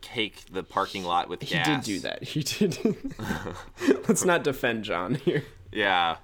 [0.00, 1.66] cake the parking lot with gas.
[1.66, 2.22] He did do that.
[2.22, 2.78] He did.
[4.08, 5.44] Let's not defend John here.
[5.70, 6.16] Yeah,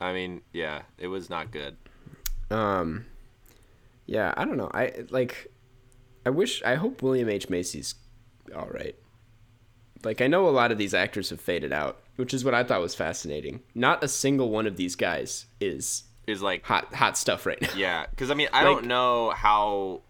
[0.00, 1.76] I mean, yeah, it was not good.
[2.50, 3.06] Um,
[4.06, 4.70] yeah, I don't know.
[4.72, 5.51] I like.
[6.24, 6.62] I wish.
[6.62, 7.94] I hope William H Macy's
[8.54, 8.94] all right.
[10.04, 12.64] Like I know a lot of these actors have faded out, which is what I
[12.64, 13.60] thought was fascinating.
[13.74, 17.68] Not a single one of these guys is Is like, hot hot stuff right now.
[17.76, 20.02] yeah, because I mean, I Like- don't know how.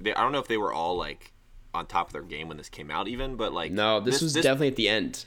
[0.00, 1.32] They, I don't know if they were all like
[1.72, 4.32] on top of their game when this came out, even, but like, No, this, was
[4.34, 5.24] definitely at the end.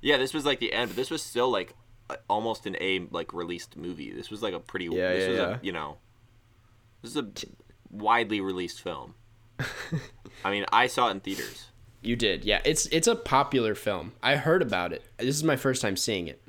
[0.00, 1.74] Yeah, this was like the end, but this was still like
[2.28, 4.12] almost an A like released movie.
[4.12, 5.56] This was like a pretty Yeah, this yeah, was yeah.
[5.56, 5.96] A, you know.
[7.02, 7.26] This is a
[7.90, 9.14] widely released film.
[10.44, 11.66] I mean, I saw it in theaters.
[12.02, 12.60] You did, yeah.
[12.64, 14.12] It's it's a popular film.
[14.22, 15.02] I heard about it.
[15.18, 16.40] This is my first time seeing it,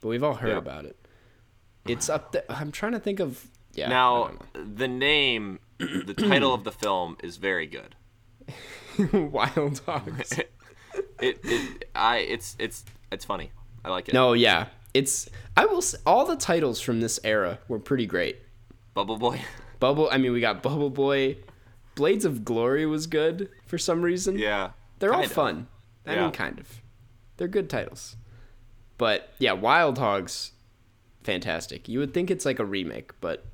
[0.00, 0.56] but we've all heard Yeah.
[0.58, 0.96] about it.
[1.86, 2.44] It's up there.
[2.48, 3.46] I'm trying to think of.
[3.72, 3.88] Yeah.
[3.88, 7.94] Now, the name, the title of the film is very good.
[9.12, 10.38] Wild Hogs.
[11.20, 13.50] It, it, I, it's, it's, it's funny.
[13.84, 14.14] I like it.
[14.14, 14.66] No, yeah.
[14.94, 15.28] It's.
[15.54, 15.78] I will.
[15.78, 18.38] s all the titles from this era were pretty great.
[18.94, 19.42] Bubble Boy.
[19.78, 20.08] Bubble.
[20.10, 21.36] I mean, we got Bubble Boy.
[21.96, 24.38] Blades of Glory was good for some reason.
[24.38, 24.70] Yeah.
[25.00, 25.66] They're all fun.
[26.06, 26.22] I Yeah.
[26.22, 26.80] mean, kind of.
[27.36, 28.16] They're good titles.
[28.98, 30.52] But yeah, Wild Hogs,
[31.24, 31.88] fantastic.
[31.88, 33.44] You would think it's like a remake, but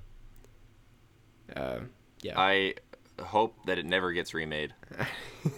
[1.56, 1.80] uh,
[2.20, 2.74] yeah, I
[3.20, 4.74] hope that it never gets remade.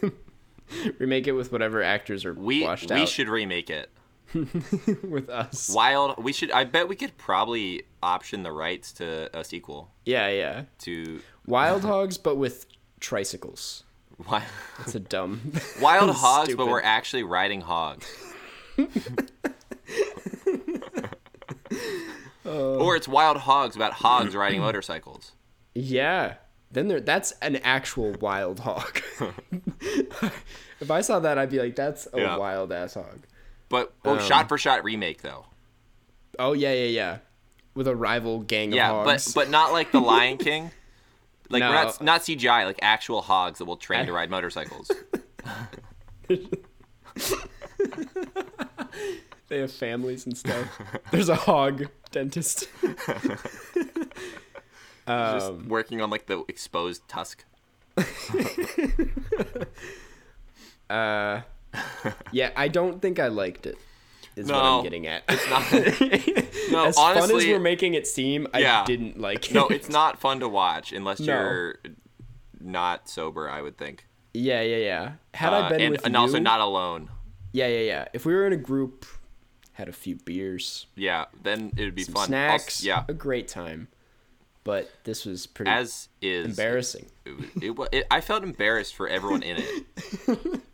[0.99, 3.91] remake it with whatever actors are We, washed we out should remake it.
[5.05, 5.71] with us.
[5.73, 6.23] Wild.
[6.23, 6.51] We should.
[6.51, 10.65] I bet we could probably option the rights to a sequel Yeah, yeah.
[10.81, 12.67] to Wild Hogs, but with
[13.01, 13.85] tricycles.
[14.23, 14.45] Wi-
[14.79, 15.53] That's a dumb.
[15.81, 18.07] Wild Hogs, but we're actually riding hogs.
[22.45, 25.33] or it's Wild Hogs about hogs riding motorcycles.
[25.75, 26.35] Yeah.
[26.71, 29.01] Then there that's an actual wild hog.
[30.81, 32.37] if I saw that I'd be like that's a Yeah.
[32.37, 33.27] wild ass hog.
[33.69, 35.47] But oh, Um, shot for shot remake though.
[36.39, 37.19] Oh yeah, yeah, yeah.
[37.75, 39.33] With a rival gang of Yeah, hogs.
[39.33, 40.71] but but not like the Lion King.
[41.55, 41.73] Like No.
[41.73, 44.91] not not CGI, like actual hogs that will train to ride motorcycles.
[49.49, 50.67] they have families and stuff.
[51.11, 52.69] There's a hog dentist.
[55.07, 57.45] Just Um, working on like the exposed tusk.
[60.91, 61.43] uh,
[62.33, 63.77] yeah, I don't think I liked it.
[64.37, 65.23] Is what I'm getting at.
[65.29, 66.41] It's not.
[66.71, 68.85] No, as fun as honestly- we're making it seem, I Yeah.
[68.85, 69.55] didn't like it.
[69.55, 71.27] no, it's not fun to watch unless No.
[71.35, 71.77] you're
[72.59, 73.49] not sober.
[73.49, 74.07] I would think.
[74.33, 75.13] Yeah, yeah, yeah.
[75.35, 77.11] Had Uh, I been and, with and you, also not alone.
[77.53, 78.09] yeah, yeah, yeah.
[78.15, 79.05] If we were in a group,
[79.73, 82.27] had a few beers, Yeah, then it would be fun.
[82.29, 83.89] snacks, Also- yeah, a great time.
[84.65, 87.11] But this was pretty as is embarrassing.
[87.27, 90.61] It, it, it, I felt embarrassed for everyone in it.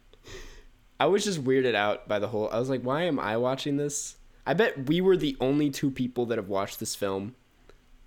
[1.01, 2.51] I was just weirded out by the whole.
[2.51, 4.17] I was like, why am I watching this?
[4.47, 7.35] I bet we were the only two people that have watched this film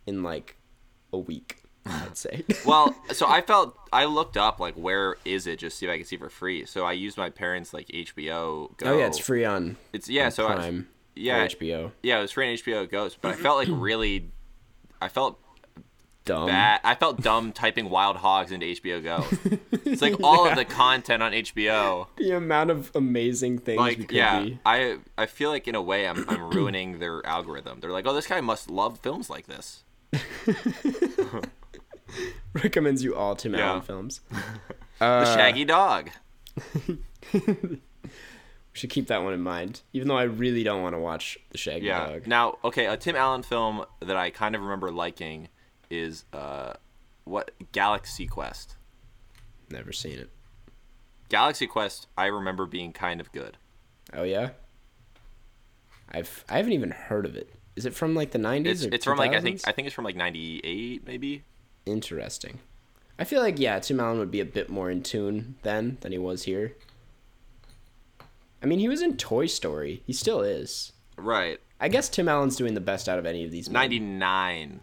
[0.06, 0.58] in like
[1.12, 1.64] a week.
[1.86, 2.46] I'd say.
[2.66, 5.92] Well, so I felt I looked up like where is it just to see if
[5.92, 6.66] I could see for free.
[6.66, 8.86] So I used my parents like HBO Go.
[8.86, 10.30] oh yeah, it's free on It's yeah.
[10.30, 10.88] So I, Prime.
[11.16, 11.92] yeah, HBO.
[12.04, 13.44] yeah, it was free on HBO Goes, but I mm-hmm.
[13.44, 14.32] felt like really,
[15.02, 15.43] I felt
[16.26, 16.48] Dumb.
[16.48, 16.80] bad.
[16.84, 19.26] I felt dumb typing Wild Hogs into HBO Go.
[19.86, 22.08] It's like all of the content on HBO.
[22.18, 24.60] The amount of amazing things we Like could yeah, be.
[24.66, 27.80] I I feel like in a way I'm I'm ruining their algorithm.
[27.82, 29.84] They're like, oh, this guy must love films like this.
[32.54, 33.70] Recommends you all Tim Yeah.
[33.72, 34.22] Allen films.
[35.00, 36.12] The Uh, Shaggy Dog.
[36.88, 37.80] We
[38.72, 39.82] should keep that one in mind.
[39.92, 42.08] Even though I really don't want to watch the Shaggy Yeah.
[42.08, 42.28] Dog.
[42.28, 45.50] Now, okay, a Tim Allen film that I kind of remember liking
[45.94, 46.74] is uh,
[47.24, 48.76] what Galaxy Quest.
[49.70, 50.30] Never seen it.
[51.30, 53.58] Galaxy Quest, I remember being kind of good.
[54.14, 54.50] Oh yeah.
[56.12, 57.50] I've I haven't even heard of it.
[57.76, 59.96] Is it from like the nineties It's it's from like I think I think it's
[59.96, 61.44] from like '98 maybe.
[61.86, 62.60] Interesting.
[63.18, 66.12] I feel like yeah, Tim Allen would be a bit more in tune then than
[66.12, 66.76] he was here.
[68.62, 70.04] I mean, he was in Toy Story.
[70.06, 70.94] He still is.
[71.18, 71.60] Right.
[71.80, 73.70] I guess Tim Allen's doing the best out of any of these.
[73.70, 74.80] '99.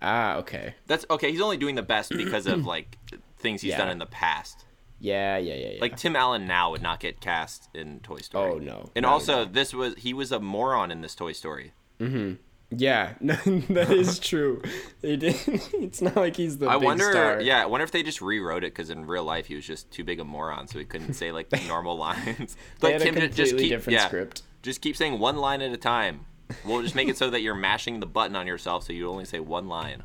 [0.00, 0.74] Ah, okay.
[0.86, 1.30] That's okay.
[1.30, 2.96] He's only doing the best because of like
[3.38, 3.78] things he's Yeah.
[3.78, 4.64] done in the past.
[5.00, 5.80] Yeah, yeah, yeah, yeah.
[5.80, 8.52] Like Tim Allen now would not get cast in Toy Story.
[8.52, 8.90] Oh, no.
[8.96, 11.72] And at also, this was he was a moron in this Toy Story.
[12.00, 12.34] Mm-hmm.
[12.70, 14.60] Yeah, that is true.
[15.00, 15.36] They did.
[15.74, 16.68] It's not like he's the.
[16.68, 17.10] I big wonder.
[17.10, 17.40] star.
[17.40, 19.90] Yeah, I wonder if they just rewrote it because in real life he was just
[19.90, 22.56] too big a moron, so he couldn't say like normal lines.
[22.82, 24.42] Like Tim, just keep different yeah, script.
[24.62, 26.26] just keep saying one line at a time.
[26.64, 29.24] We'll just make it so that you're mashing the button on yourself, so you only
[29.24, 30.02] say one line.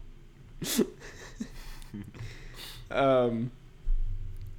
[2.91, 3.51] Um.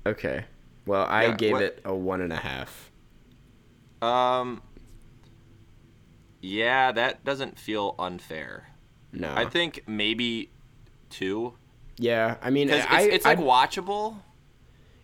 [0.07, 0.45] Okay.
[0.87, 2.91] Well, I Yeah, gave what- it a one and a half.
[4.03, 4.61] Um.
[6.41, 8.69] Yeah, that doesn't feel unfair.
[9.13, 9.33] No.
[9.35, 10.51] I think maybe
[11.09, 11.55] two
[11.97, 14.17] Yeah, I mean, it's, I, it's like I- watchable.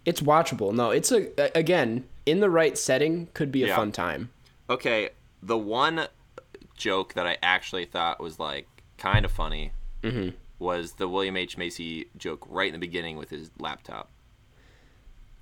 [0.04, 0.74] it's watchable.
[0.74, 3.76] No, it's a a- again in the right setting could be a Yeah.
[3.76, 4.30] fun time.
[4.68, 5.10] Okay,
[5.42, 6.08] the one
[6.80, 8.66] joke that I actually thought was like
[8.98, 10.30] kind of funny Mm-hmm.
[10.58, 14.10] was the William H Macy joke right in the beginning with his laptop.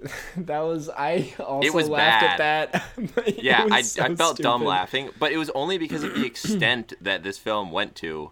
[0.37, 2.71] That was I also was laughed bad.
[2.71, 3.37] at that.
[3.43, 6.93] Yeah, I, so I felt dumb laughing, but it was only because of the extent
[7.01, 8.31] that this film went to.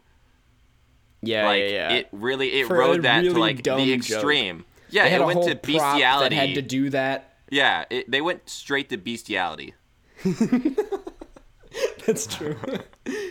[1.23, 1.93] Yeah, like yeah, yeah.
[1.93, 4.11] it really it For rode that to like dumb the joke.
[4.17, 4.65] extreme.
[4.91, 6.37] Yeah, it went to prop that bestiality.
[6.37, 7.35] had to do that.
[7.51, 9.75] yeah, it, they went straight to bestiality.
[12.07, 12.57] That's true.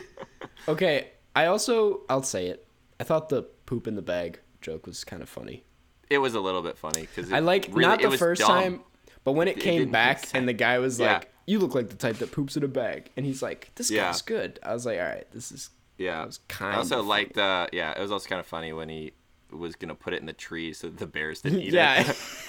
[0.68, 2.68] okay, I also I'll say it.
[3.00, 5.64] I thought the poop in the bag joke was kind of funny.
[6.10, 8.50] It was a little bit funny because I like really, not the first dumb.
[8.50, 8.80] time,
[9.24, 11.14] but when it It came back and the guy was Yeah.
[11.14, 13.90] like, "You look like the type that poops in a bag," and he's like, "This
[13.90, 14.06] Yeah.
[14.12, 17.08] guy's good." I was like, "All right, this is." Yeah, was kinda I also funny.
[17.08, 17.38] liked.
[17.38, 19.14] Uh, yeah, it was also kind of funny when he
[19.52, 22.04] was gonna put it in the tree so the bears didn't eat yeah,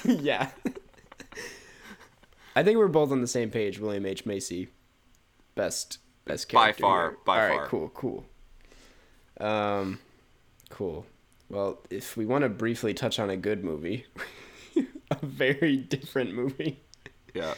[0.04, 0.20] it.
[0.20, 0.50] yeah.
[2.56, 3.78] I think we're both on the same page.
[3.78, 4.68] William H Macy,
[5.54, 7.18] best best By far, here.
[7.24, 7.66] by All right, far.
[7.68, 8.24] cool, cool.
[9.40, 9.98] Um,
[10.70, 11.06] cool.
[11.48, 14.06] Well, if we want to briefly touch on a good movie,
[15.10, 16.80] a very different movie,
[17.34, 17.54] yeah,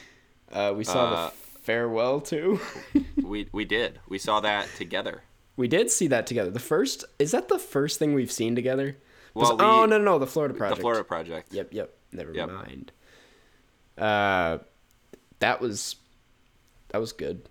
[0.52, 2.60] uh, we saw Uh, the farewell too.
[3.22, 4.00] we we did.
[4.08, 5.22] We saw that together.
[5.56, 6.50] we did see that together.
[6.50, 8.98] The first is that the first thing we've seen together?
[9.34, 10.76] Well, Was- oh no, no, no, the Florida Project.
[10.76, 11.52] The Florida Project.
[11.52, 11.94] Yep, yep.
[12.12, 12.48] Never Yep.
[12.50, 12.92] mind.
[13.96, 14.58] Uh,
[15.40, 15.96] that was
[16.88, 17.48] that was good.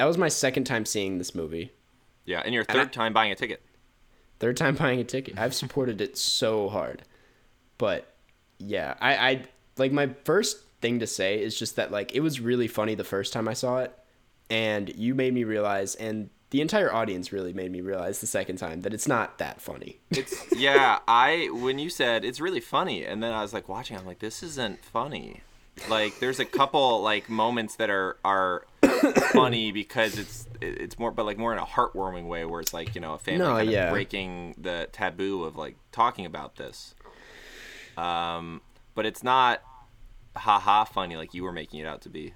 [0.00, 1.72] That was my second time seeing this movie.
[2.24, 3.60] Yeah, and your And I- third time buying a ticket.
[4.38, 5.38] Third time buying a ticket.
[5.38, 7.02] I've supported it so hard.
[7.76, 8.10] But
[8.56, 9.44] yeah, I, I
[9.76, 13.04] like my first thing to say is just that like it was really funny the
[13.04, 13.92] first time I saw it,
[14.48, 18.56] and you made me realize, and the entire audience really made me realize the second
[18.56, 20.00] time that it's not that funny.
[20.12, 21.00] It's yeah.
[21.08, 23.98] I when you said it's really funny, and then I was like watching.
[23.98, 25.42] I'm like, this isn't funny.
[25.90, 28.64] Like, there's a couple like moments that are are
[29.32, 32.94] funny because it's it's more, but like more in a heartwarming way, where it's like
[32.94, 33.90] you know a family No, kind of yeah.
[33.90, 36.94] breaking the taboo of like talking about this.
[37.96, 38.60] Um,
[38.94, 39.62] but it's not
[40.36, 42.34] haha funny like you were making it out to be.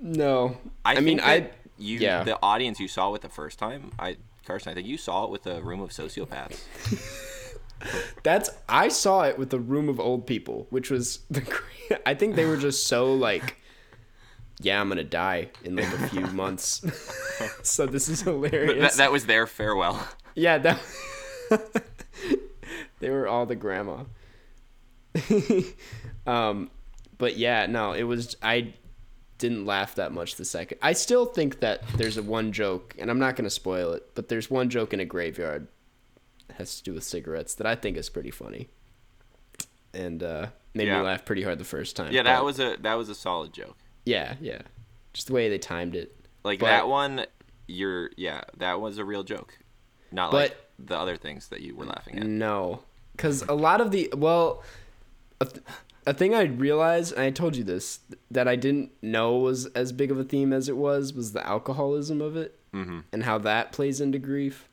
[0.00, 2.22] No, I, I, mean I you yeah.
[2.22, 3.92] the audience you saw it the first time.
[3.98, 6.62] I Carson, I think you saw it with a room of sociopaths.
[8.22, 11.42] That's I saw it with a room of old people, which was the.
[12.06, 13.56] I think they were just so like,
[14.60, 16.84] yeah, I'm gonna die in like a few months.
[17.62, 18.96] so this is that, hilarious.
[18.96, 20.06] that was their farewell.
[20.34, 20.80] yeah, that.
[23.00, 24.04] they were all the grandma.
[26.26, 26.70] um,
[27.18, 28.74] but yeah, no, it was I
[29.38, 30.78] didn't laugh that much the second.
[30.82, 34.28] I still think that there's a one joke, and I'm not gonna spoil it, but
[34.28, 35.68] there's one joke in a graveyard
[36.48, 38.68] that has to do with cigarettes that I think is pretty funny,
[39.94, 40.98] and uh, made Yeah.
[40.98, 42.12] me laugh pretty hard the first time.
[42.12, 43.76] Yeah, that but- was a that was a solid joke.
[44.06, 44.62] Yeah, yeah,
[45.12, 46.16] just the way they timed it.
[46.44, 47.26] Like But- that one,
[47.66, 49.58] you're yeah, that was a real joke,
[50.10, 52.26] not But- like the other things that you were laughing at.
[52.26, 54.62] No, because a lot of the well,
[55.40, 55.62] a, th-
[56.06, 59.92] a thing I realized, and I told you this, that I didn't know was as
[59.92, 63.04] big of a theme as it was, was the alcoholism of it Mhm.
[63.12, 64.68] and how that plays into grief,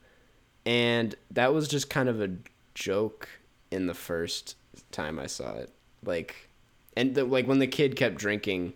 [0.65, 2.29] and that was just kind of a
[2.75, 3.27] joke
[3.71, 4.55] in the first
[4.91, 5.71] time I saw it,
[6.05, 6.49] like,
[6.95, 8.73] and the, like when the kid kept drinking,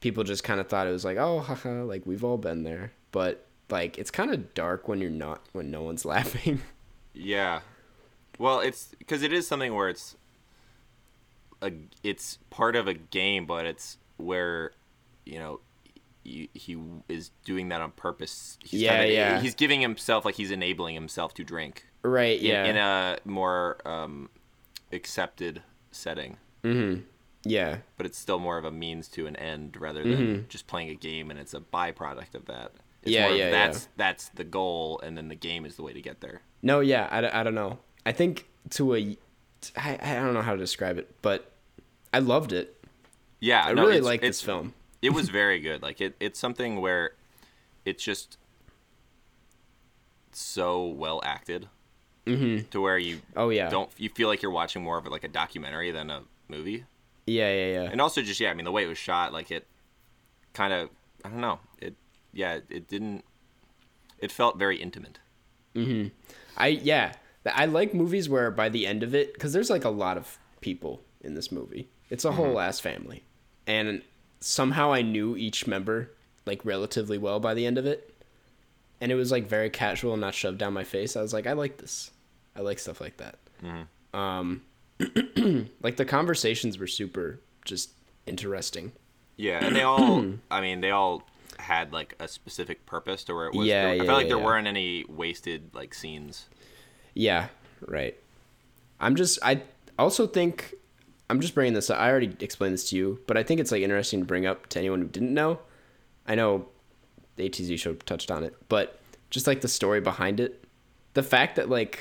[0.00, 2.92] people just kind of thought it was like, oh, haha, like we've all been there,
[3.12, 6.60] but like it's kind of dark when you're not when no one's laughing.
[7.14, 7.60] Yeah,
[8.38, 10.16] well, it's because it is something where it's
[11.62, 14.72] a it's part of a game, but it's where
[15.24, 15.60] you know
[16.24, 16.76] he, he
[17.08, 18.58] is doing that on purpose.
[18.62, 19.40] He's Yeah, kinda- yeah.
[19.40, 21.86] He's giving himself like he's enabling himself to drink.
[22.02, 22.38] Right.
[22.38, 22.64] in- Yeah.
[22.66, 24.28] in a more um,
[24.92, 26.36] accepted setting.
[26.62, 27.02] mm-hmm.
[27.48, 27.78] Yeah.
[27.96, 30.94] but it's still more of a means to an end rather than just playing a
[30.94, 32.72] game and it's a byproduct of that.
[33.02, 33.12] It's Mm-hmm.
[33.12, 33.88] Yeah, yeah, that's yeah.
[33.96, 36.40] that's the goal and then the game is the way to get there.
[36.62, 36.80] No.
[36.80, 37.08] Yeah.
[37.10, 37.78] I, I don't know.
[38.04, 39.16] I think to a,
[39.76, 41.52] I, I don't know how to describe it, but
[42.12, 42.84] I loved it.
[43.40, 44.74] Yeah, I no, really like it's- this film.
[45.02, 45.82] It was very good.
[45.82, 47.12] Like it it's something where
[47.84, 48.38] it's just
[50.32, 51.68] so well acted
[52.26, 52.68] Mm-hmm.
[52.70, 53.68] to where you Oh yeah.
[53.70, 56.84] don't you feel like you're watching more of like a documentary than a movie.
[57.26, 57.52] Yeah.
[57.52, 57.66] Yeah.
[57.82, 57.88] Yeah.
[57.90, 59.66] And also just yeah, I mean the way it was shot like it
[60.52, 60.90] kind of
[61.24, 61.58] I don't know.
[61.80, 61.94] It
[62.32, 63.24] yeah, it didn't
[64.18, 65.18] it felt very intimate.
[65.74, 66.12] Mhm.
[66.56, 67.12] I yeah.
[67.54, 70.38] I like movies where by the end of it, because there's like a lot of
[70.60, 71.88] people in this movie.
[72.10, 73.22] It's a whole ass family,
[73.68, 74.02] and
[74.40, 76.10] somehow I knew each member
[76.44, 78.12] like relatively well by the end of it,
[79.00, 81.16] and it was like very casual and not shoved down my face.
[81.16, 82.10] I was like, I like this.
[82.56, 83.36] I like stuff like that.
[83.62, 83.86] Mhm.
[84.18, 84.62] Um,
[85.82, 87.90] like the conversations were super just
[88.26, 88.92] interesting.
[89.36, 91.22] Yeah, and they all I mean, they all
[91.58, 94.24] had like a specific purpose to where it was Yeah, there, I yeah, felt like
[94.24, 94.44] yeah, there yeah.
[94.44, 96.46] weren't any wasted like scenes.
[97.14, 97.48] Yeah,
[97.86, 98.16] right.
[99.00, 99.62] I'm just I
[99.98, 100.74] also think
[101.28, 101.98] I'm just bringing this up.
[101.98, 104.66] I already explained this to you, but I think it's like interesting to bring up
[104.68, 105.58] to anyone who didn't know.
[106.26, 106.66] I know
[107.36, 110.64] the ATZ show touched on it, but just like the story behind it,
[111.14, 112.00] the fact that like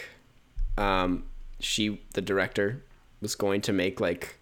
[0.77, 1.23] um,
[1.59, 2.83] she the director
[3.21, 4.39] was going to make like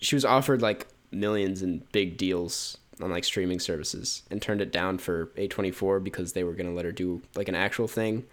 [0.00, 4.72] she was offered like millions in big deals on like streaming services and turned it
[4.72, 8.24] down for A24 because they were going to let her do like an actual thing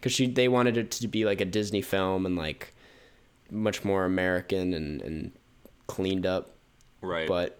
[0.00, 2.74] cuz she they wanted it to be like a Disney film and like
[3.50, 5.32] much more American and and
[5.86, 6.50] cleaned up
[7.02, 7.28] Right.
[7.28, 7.58] but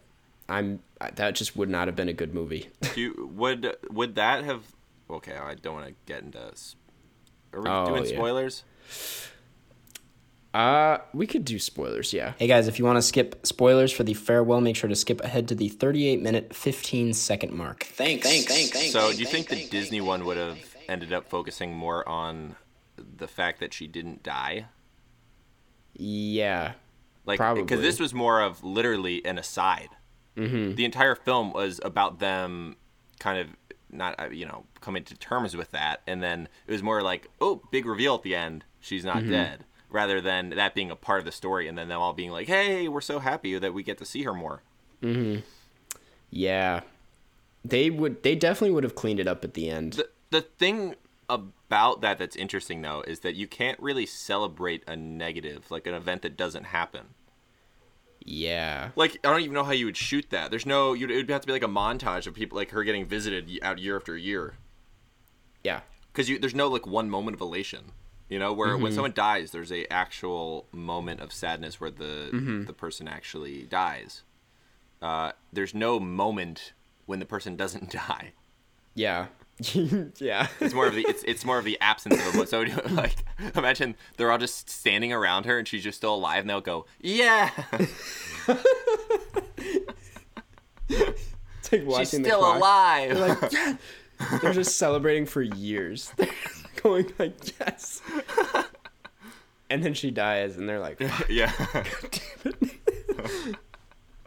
[0.48, 0.80] I'm
[1.16, 2.68] that just would not have been a good movie.
[2.94, 4.62] Do you, would would that have?
[5.10, 6.38] Okay, I don't want to get into.
[7.52, 8.18] Are we Oh, doing yeah.
[10.52, 11.00] Spoilers?
[11.00, 12.34] Uh, we could do spoilers, yeah.
[12.38, 15.20] Hey guys, if you want to skip spoilers for the farewell, make sure to skip
[15.22, 17.84] ahead to the 38 minute 15 second mark.
[17.84, 18.26] Thanks.
[18.26, 18.46] Thanks.
[18.46, 18.70] Thanks.
[18.70, 18.92] Thanks.
[18.92, 22.56] So, do you think the Disney one would have ended up focusing more on
[22.96, 24.66] the fact that she didn't die?
[25.94, 26.72] Yeah.
[27.24, 27.62] Like, Probably.
[27.62, 29.90] because this was more of literally an aside.
[30.36, 30.74] Mm-hmm.
[30.74, 32.76] The entire film was about them
[33.20, 33.48] kind of
[33.90, 37.28] not, uh, you know, coming to terms with that, and then it was more like,
[37.40, 41.18] oh, big reveal at the end, she's not dead, rather than that being a part
[41.20, 43.82] of the story, and then them all being like, hey, we're so happy that we
[43.82, 44.62] get to see her more.
[45.02, 45.40] Mm-hmm.
[46.30, 46.80] Yeah.
[47.64, 49.92] They would they definitely would have cleaned it up at the end.
[49.94, 50.94] the the thing
[51.28, 55.94] about that that's interesting though is that you can't really celebrate a negative like an
[55.94, 57.06] event that doesn't happen
[58.24, 58.90] yeah.
[58.96, 61.30] like i don't even know how you would shoot that there's no you'd, it would
[61.30, 64.16] have to be like a montage of people like her getting visited out year after
[64.16, 64.54] year
[65.64, 65.80] Yeah.
[66.12, 67.92] because you there's no like one moment of elation
[68.32, 72.72] you know where when someone dies there's a actual moment of sadness where the the
[72.72, 74.22] person actually dies
[75.02, 76.72] uh, there's no moment
[77.06, 78.32] when the person doesn't die
[78.94, 79.26] Yeah.
[80.18, 80.46] yeah.
[80.60, 82.46] It's more of the it's it's more of the absence of emotion.
[82.74, 83.16] So like
[83.54, 86.86] imagine they're all just standing around her and she's just still alive and they'll go,
[87.00, 87.50] Yeah
[90.88, 92.56] It's like watching She's the still clock.
[92.56, 93.76] alive Like, yeah.
[94.40, 96.12] They're just celebrating for years.
[96.82, 98.00] Going like, yes.
[99.70, 101.50] And then she dies and they're like, "Fuck." Yeah.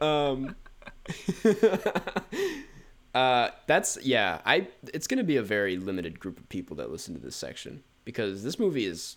[0.00, 0.56] um
[3.14, 7.14] uh that's yeah i it's gonna be a very limited group of people that listen
[7.14, 9.16] to this section because this movie is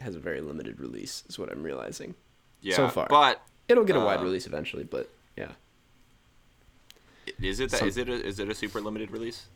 [0.00, 2.14] has a very limited release is what i'm realizing
[2.62, 2.76] Yeah.
[2.76, 3.06] So far.
[3.08, 5.52] But it'll get a wide Uh, release eventually but yeah
[7.40, 9.46] is it that Some- is it a, is it a super limited release?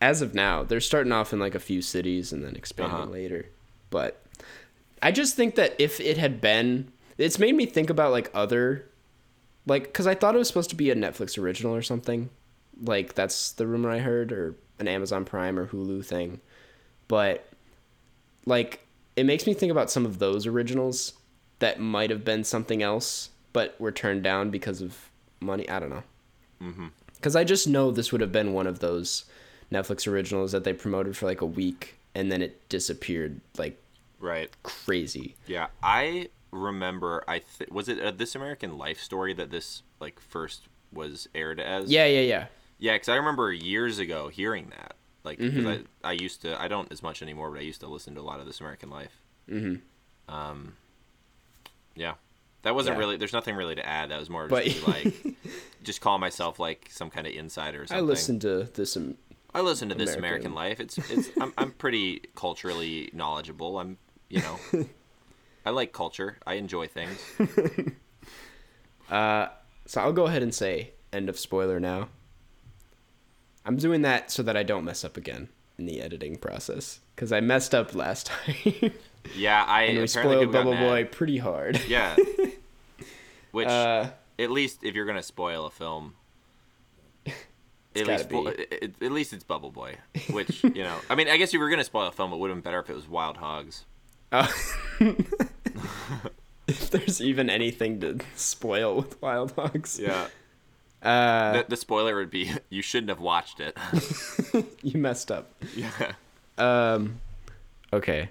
[0.00, 3.10] As of now they're starting off in like a few cities and then expanding Uh-huh.
[3.10, 3.46] later.
[3.90, 4.22] But
[5.02, 8.86] i just think that if it had been it's made me think about like other
[9.66, 12.30] like because i thought it was supposed to be a netflix original or something.
[12.82, 16.40] Like that's the rumor i heard or an amazon prime or hulu thing.
[17.08, 17.46] But
[18.46, 18.86] like
[19.16, 21.14] it makes me think about some of those originals
[21.58, 25.68] that might have been something else but were turned down because of money.
[25.68, 26.04] I don't know.
[27.16, 29.24] Because i just know this would have been one of those
[29.72, 33.80] netflix originals that they promoted for like a week and then it disappeared like
[34.18, 34.50] Right.
[34.62, 35.68] crazy Yeah.
[35.82, 40.62] I remember I th- was it a This American Life story that this like first
[40.92, 41.90] was aired as?
[41.90, 42.46] yeah yeah yeah
[42.78, 44.94] Yeah, because I remember years ago hearing that.
[45.22, 45.84] Like, Mm-hmm.
[46.02, 48.20] I, I used to, I don't as much anymore, but I used to listen to
[48.20, 49.20] a lot of This American Life.
[49.50, 50.34] Mm-hmm.
[50.34, 50.72] Um,
[51.94, 52.14] yeah.
[52.62, 53.00] That wasn't Yeah.
[53.00, 54.10] really, there's nothing really to add.
[54.10, 55.14] That was more just like,
[55.82, 58.04] just call myself like some kind of insider or something.
[58.04, 59.16] i listened to this um,
[59.54, 60.80] I listen to This American- American Life.
[60.80, 63.78] It's, it's, I'm, I'm pretty culturally knowledgeable.
[63.78, 63.98] I'm,
[64.28, 64.58] you know,
[65.66, 66.38] I like culture.
[66.46, 67.18] I enjoy things.
[69.86, 72.08] So I'll go ahead and say end of spoiler now.
[73.66, 75.48] I'm doing that so that I don't mess up again
[75.78, 78.92] in the editing process because I messed up last time
[79.34, 80.76] Yeah, I and we spoiled Bubble.
[80.76, 81.80] Boy pretty hard.
[81.88, 82.14] Yeah.
[83.50, 86.14] Which, Uh, at least if you're gonna spoil a film,
[87.94, 88.36] gotta least be.
[88.38, 89.96] it, at least it's Bubble Boy.
[90.30, 92.50] Which you know, I mean, I guess you were gonna spoil a film, it would
[92.50, 93.84] have been better if it was Wild Hogs.
[94.32, 94.46] uh,
[96.66, 100.28] if there's even anything to spoil with Wild Hogs, Yeah.
[101.02, 103.76] uh, The, the spoiler would be you shouldn't have watched it.
[104.82, 105.50] you messed up.
[105.74, 106.12] yeah.
[106.58, 107.20] Um,
[107.92, 108.30] okay.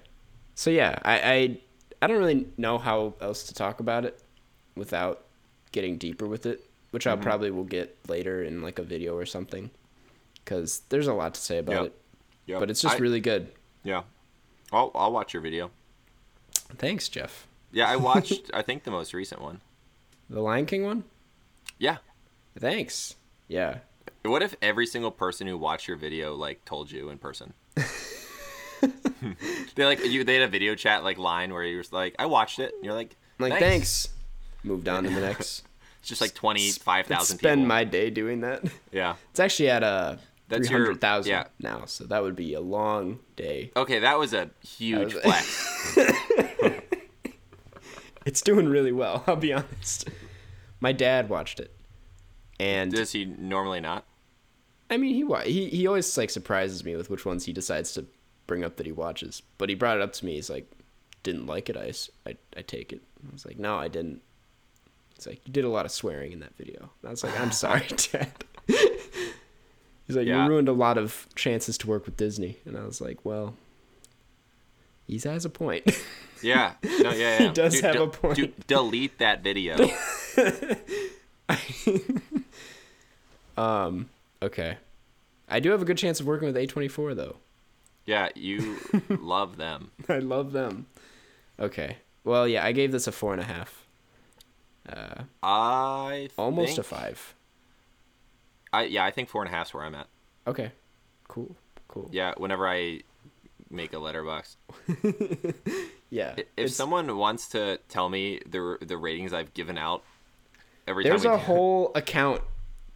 [0.54, 1.58] So yeah, I, I
[2.02, 4.22] I don't really know how else to talk about it
[4.76, 5.24] without
[5.72, 7.20] getting deeper with it, which Mm-hmm.
[7.20, 9.70] I probably will get later in like a video or something,
[10.44, 11.84] because there's a lot to say about Yep.
[11.86, 11.94] it.
[12.46, 12.58] Yeah.
[12.58, 13.52] But it's just I- really good.
[13.84, 14.02] Yeah.
[14.72, 15.70] I'll I'll watch your video.
[16.76, 17.46] Thanks, Jeff.
[17.72, 18.50] Yeah, I watched.
[18.54, 19.60] I think the most recent one.
[20.28, 21.04] The Lion King one.
[21.78, 21.98] Yeah.
[22.58, 23.16] Thanks.
[23.48, 23.78] Yeah.
[24.22, 27.52] What if every single person who watched your video like told you in person?
[29.74, 30.24] they like you.
[30.24, 32.84] They had a video chat like line where you were like, "I watched it." And
[32.84, 34.08] you're like, like thanks.
[34.62, 35.64] Moved on to the next.
[36.00, 37.50] It's just like twenty five thousand people.
[37.50, 38.64] Spend my day doing that.
[38.92, 39.14] yeah.
[39.30, 41.44] It's actually at a That's three hundred thousand yeah.
[41.58, 43.70] now, so that would be a long day.
[43.76, 45.96] Okay, that was a huge was- flex.
[48.26, 49.24] It's doing really well.
[49.26, 50.08] I'll be honest.
[50.78, 51.74] My dad watched it,
[52.58, 54.04] and Does he normally not?
[54.90, 58.06] I mean, he he he always like surprises me with which ones he decides to
[58.46, 59.42] bring up that he watches.
[59.58, 60.34] But he brought it up to me.
[60.34, 60.70] He's like,
[61.22, 61.92] "Didn't like it, I
[62.28, 64.22] I, I take it." I was like, "No, I didn't."
[65.20, 67.38] He's like, "You did a lot of swearing in that video." And I was like,
[67.38, 68.32] "I'm sorry, Dad."
[70.06, 70.44] He's like, Yeah.
[70.44, 73.54] "You ruined a lot of chances to work with Disney," and I was like, "Well."
[75.06, 75.84] He has a point.
[76.42, 76.72] Yeah.
[76.82, 77.38] No, yeah, yeah.
[77.48, 78.34] He does Dude, have de- a point.
[78.36, 79.76] dude, delete that video.
[83.56, 84.08] um,
[84.42, 84.76] okay.
[85.48, 87.36] I do have a good chance of working with A24 though.
[88.06, 89.90] Yeah, you love them.
[90.08, 90.86] I love them.
[91.58, 91.98] Okay.
[92.24, 93.84] Well, yeah, I gave this a four and a half.
[94.88, 97.34] Uh, I almost a five.
[98.72, 100.06] I yeah, I think four and a half's where I'm at.
[100.46, 100.72] Okay.
[101.28, 101.54] Cool.
[101.88, 102.08] Cool.
[102.12, 103.02] Yeah, whenever I
[103.70, 104.56] make a Letterboxd.
[106.12, 106.32] Yeah.
[106.36, 110.02] If it's- someone wants to tell me the the ratings I've given out
[110.88, 112.42] every there's a do- whole account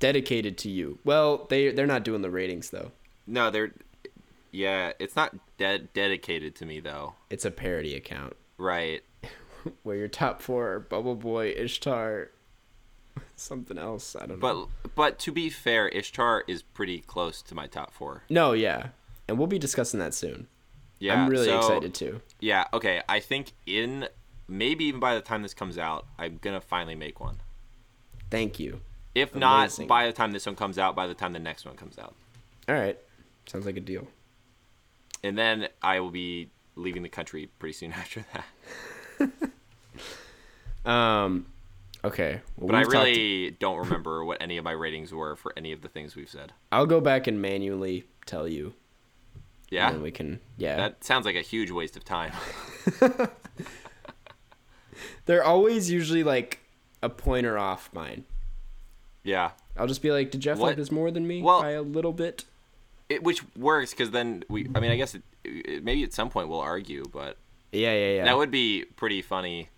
[0.00, 0.98] dedicated to you.
[1.04, 2.90] Well, they they're not doing the ratings though.
[3.26, 3.72] No, they're
[4.50, 7.14] yeah, it's not de- dedicated to me though.
[7.30, 9.02] It's a parody account Right.
[9.82, 12.30] Where your top four are Bubble Boy, Ishtar,
[13.36, 14.14] something else.
[14.16, 14.68] I don't know.
[14.84, 18.24] But but to be fair, Ishtar is pretty close to my top 4.
[18.30, 18.88] no, yeah,
[19.28, 20.46] and we'll be discussing that soon.
[21.00, 21.22] Yeah.
[21.22, 22.20] I'm really so- excited too.
[22.40, 23.02] Yeah, okay.
[23.08, 24.08] I think in
[24.48, 27.38] maybe even by the time this comes out, I'm going to finally make one.
[28.30, 28.80] Thank you.
[29.14, 29.86] If Amazing.
[29.86, 31.98] not by the time this one comes out, by the time the next one comes
[31.98, 32.14] out.
[32.68, 32.98] All right.
[33.46, 34.06] Sounds like a deal.
[35.22, 39.30] And then I will be leaving the country pretty soon after that.
[40.84, 41.46] Um,
[42.04, 42.40] okay.
[42.56, 45.52] Well, But I we've talked- really don't remember what any of my ratings were for
[45.56, 46.52] any of the things we've said.
[46.72, 48.74] I'll go back and manually tell you.
[49.70, 49.86] Yeah.
[49.88, 50.40] And then we can.
[50.56, 50.76] Yeah.
[50.76, 52.32] That sounds like a huge waste of time.
[55.26, 56.60] They're always usually like
[57.02, 58.24] a pointer off mine.
[59.22, 59.52] yeah.
[59.76, 62.12] I'll just be like, did Jeff like this more than me Well- by a little
[62.12, 62.44] bit?
[63.08, 66.30] It, which works because then we, I mean, I guess it, it, maybe at some
[66.30, 67.36] point we'll argue, but
[67.72, 68.24] Yeah, yeah, yeah.
[68.24, 69.68] that would be pretty funny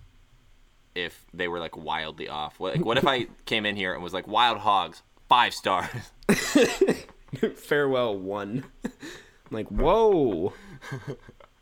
[0.96, 2.58] if they were like wildly off.
[2.58, 5.90] What, like, what if I came in here and was like, Wild Hogs, five stars?
[7.56, 8.64] Farewell one.
[8.84, 8.92] I'm
[9.50, 10.52] like, whoa.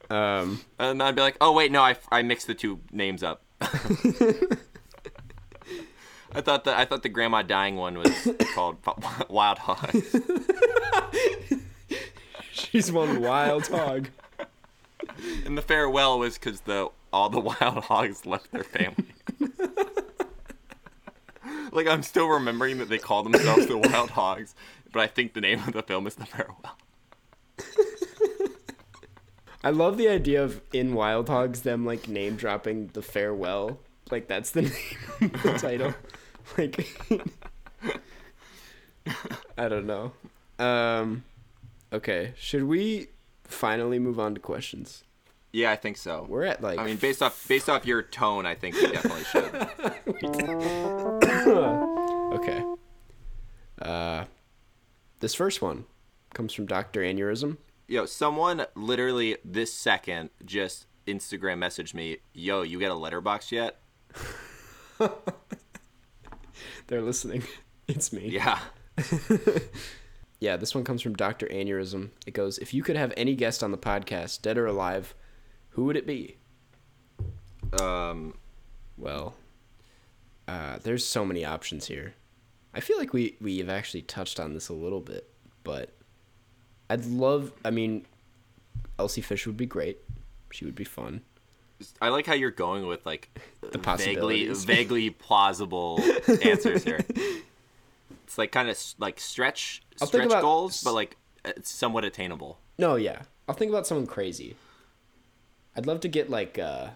[0.09, 3.43] um, And I'd be like, oh, wait, no, I, I mixed the two names up.
[6.37, 8.79] I thought the I thought the grandma dying one was called
[9.29, 10.17] Wild Hogs.
[12.53, 14.09] she's one wild hog.
[15.45, 19.15] And the farewell was because the all the wild hogs left their family.
[21.73, 24.55] like I'm still remembering that they call themselves the wild hogs,
[24.93, 26.79] but I think the name of the film is the farewell.
[29.63, 33.79] I love the idea of in Wild Hogs them like name dropping the farewell.
[34.11, 34.73] Like that's the name
[35.23, 35.95] of the title.
[36.59, 36.87] Like
[39.57, 40.13] I don't know.
[40.59, 41.25] Um
[41.93, 43.09] okay, should we
[43.45, 45.05] finally move on to questions?
[45.53, 46.27] Yeah, I think so.
[46.29, 49.25] We're at like I mean, based off based off your tone, I think we definitely
[49.25, 49.69] should.
[52.35, 52.65] Okay.
[53.81, 54.25] Uh
[55.21, 55.85] this first one
[56.35, 57.01] comes from Dr.
[57.01, 57.59] Aneurysm.
[57.87, 63.81] Yo, someone literally this second just Instagram messaged me, "Yo, you get a Letterboxd yet?"
[66.89, 67.45] They're listening.
[67.87, 68.29] It's me.
[68.29, 68.59] Yeah.
[70.45, 71.47] Yeah, this one comes from Dr.
[71.47, 72.11] Aneurysm.
[72.27, 75.15] It goes, If you could have any guest on the podcast, dead or alive,
[75.71, 76.37] who would it be?
[77.81, 78.35] Um.
[78.99, 79.37] Well,
[80.47, 82.13] uh, there's so many options here.
[82.75, 85.31] I feel like we, we've actually touched on this a little bit,
[85.63, 85.95] but
[86.91, 88.05] I'd love, I mean,
[88.99, 89.97] Elsie Fish would be great.
[90.51, 91.23] She would be fun.
[92.03, 93.31] I like how you're going with like
[93.73, 96.03] The vaguely vaguely plausible
[96.45, 97.01] answers here.
[98.25, 102.59] It's like kind of like stretch I'll stretch about- goals, but like it's somewhat attainable.
[102.79, 103.23] No, yeah.
[103.49, 104.57] I'll think about someone crazy.
[105.77, 106.89] I'd love to get, like, uh,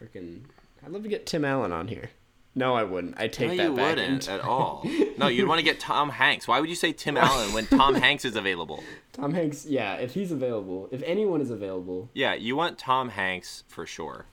[0.00, 0.42] freaking,
[0.84, 2.10] I'd love to get Tim Allen on here.
[2.54, 3.14] No, I wouldn't.
[3.18, 3.96] I take no, that you back.
[3.96, 4.86] wouldn't at all.
[5.18, 6.48] No, you'd want to get Tom Hanks.
[6.48, 8.82] Why would you say Tim Allen when Tom Hanks is available?
[9.12, 13.62] Tom Hanks, yeah, if he's available, if anyone is available, Yeah, you want Tom Hanks
[13.68, 14.26] for sure.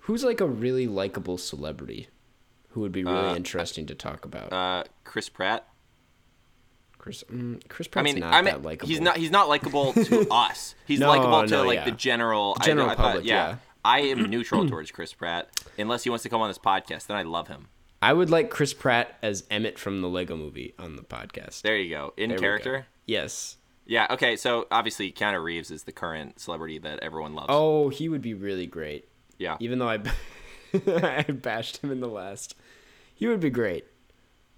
[0.00, 2.08] who's like a really likable celebrity
[2.72, 4.52] who would be really Uh, interesting to talk about?
[4.52, 5.66] Uh, Chris Pratt.
[6.98, 8.88] Chris, mm, Chris I mean, not I that mean, likable.
[8.88, 9.16] he's not.
[9.16, 10.74] He's not likable to us.
[10.86, 11.84] He's No, likable to no, like yeah.
[11.86, 12.54] the general.
[12.54, 13.56] The general I, I thought- public, yeah.
[13.84, 17.08] I am neutral towards Chris Pratt unless he wants to come on this podcast.
[17.08, 17.66] Then I love him.
[18.00, 21.62] I would like Chris Pratt as Emmett from the Lego Movie on the podcast.
[21.62, 22.14] There you go.
[22.16, 22.86] In There character.
[23.06, 23.56] Yes.
[23.84, 24.06] Yeah.
[24.10, 24.36] Okay.
[24.36, 27.46] So obviously, Keanu Reeves is the current celebrity that everyone loves.
[27.50, 29.08] Oh, he would be really great.
[29.38, 29.56] yeah.
[29.58, 29.98] Even though I,
[30.86, 32.54] I bashed him in the last,
[33.14, 33.84] he would be great.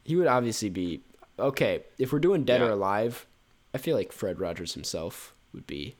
[0.04, 1.00] He would obviously be
[1.38, 3.26] okay if we're doing Dead or Alive.
[3.72, 5.96] I feel like Fred Rogers himself would be.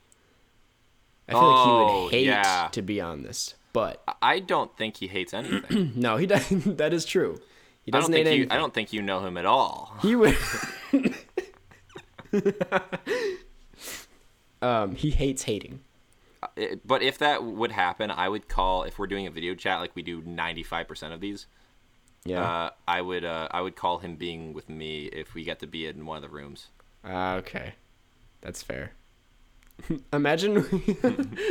[1.29, 2.69] I feel like he Oh, would hate yeah.
[2.73, 5.93] to be on this, but I don't think he hates anything.
[5.97, 6.77] no, he doesn't.
[6.79, 7.41] that is true.
[7.83, 8.43] He I don't doesn't think hate you.
[8.43, 8.53] anything.
[8.53, 9.95] I don't think you know him at all.
[10.03, 10.37] He would.
[14.63, 15.81] um, he hates hating.
[16.57, 19.81] It- but if that would happen, I would call if we're doing a video chat
[19.81, 21.47] like we do ninety five percent of these.
[22.25, 22.43] Yeah.
[22.43, 23.25] Uh, I would.
[23.25, 26.17] Uh, I would call him being with me if we get to be in one
[26.17, 26.69] of the rooms.
[27.05, 27.75] Ah, okay,
[28.41, 28.93] that's fair.
[30.13, 30.65] imagine,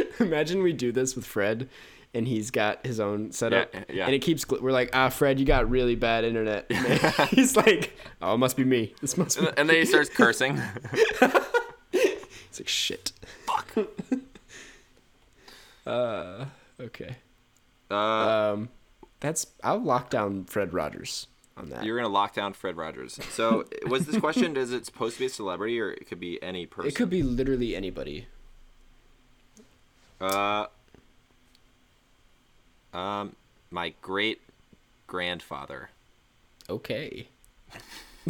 [0.19, 1.69] imagine we do this with Fred,
[2.13, 4.05] and he's got his own setup, Yeah, yeah.
[4.05, 4.47] and it keeps.
[4.47, 6.71] We're like, ah, Fred, you got really bad internet.
[7.29, 8.95] He's like, oh, it must be me.
[9.01, 9.47] This must be.
[9.57, 10.59] And then he starts cursing.
[11.91, 13.11] It's like shit.
[13.45, 13.77] Fuck.
[15.85, 16.45] Uh,
[16.79, 17.17] okay.
[17.91, 18.69] Uh, Um,
[19.19, 19.47] that's.
[19.63, 21.27] I'll lock down Fred Rogers
[21.57, 21.83] on that.
[21.83, 23.19] you're gonna lock down Fred Rogers.
[23.31, 24.55] So was this question?
[24.63, 26.89] Is it supposed to be a celebrity or it could be any person?
[26.89, 28.27] It could be literally anybody.
[30.21, 30.67] Uh.
[32.93, 33.35] Um,
[33.71, 34.41] my great
[35.07, 35.89] grandfather.
[36.69, 37.27] Okay.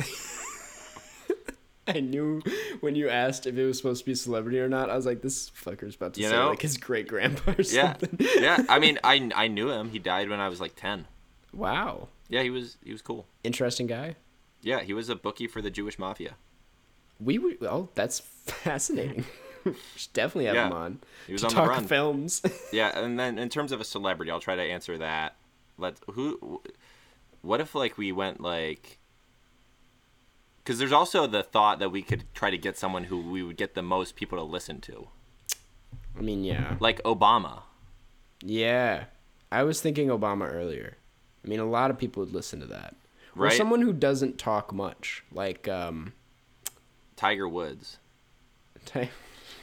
[1.87, 2.41] I knew
[2.81, 4.89] when you asked if it was supposed to be a celebrity or not.
[4.89, 6.49] I was like, this fucker's about to You say know?
[6.49, 8.17] like his great grandpa or Yeah, something.
[8.39, 8.63] yeah.
[8.69, 9.89] I mean, I I knew him.
[9.89, 11.07] He died when I was like ten.
[11.53, 12.07] Wow.
[12.29, 13.25] Yeah, he was he was cool.
[13.43, 14.15] Interesting guy.
[14.61, 16.35] Yeah, he was a bookie for the Jewish mafia.
[17.19, 17.57] We would.
[17.63, 19.25] Oh, that's fascinating.
[19.65, 20.67] we should definitely have Yeah.
[20.67, 20.99] him on.
[21.27, 21.87] He was to on the talk run.
[21.87, 22.41] films.
[22.71, 25.35] Yeah, and then in terms of a celebrity, I'll try to answer that.
[25.77, 26.61] Let who?
[27.41, 28.99] What if like we went like?
[30.63, 33.57] Because there's also the thought that we could try to get someone who we would
[33.57, 35.09] get the most people to listen to,
[36.17, 36.77] I mean, yeah.
[36.79, 37.63] like Obama.
[38.41, 39.05] Yeah.
[39.51, 40.97] I was thinking Obama earlier.
[41.43, 42.95] I mean, a lot of people would listen to that.
[43.37, 46.13] Or someone who doesn't talk much, like um.
[47.15, 47.97] Tiger Woods.
[48.85, 49.09] Ty-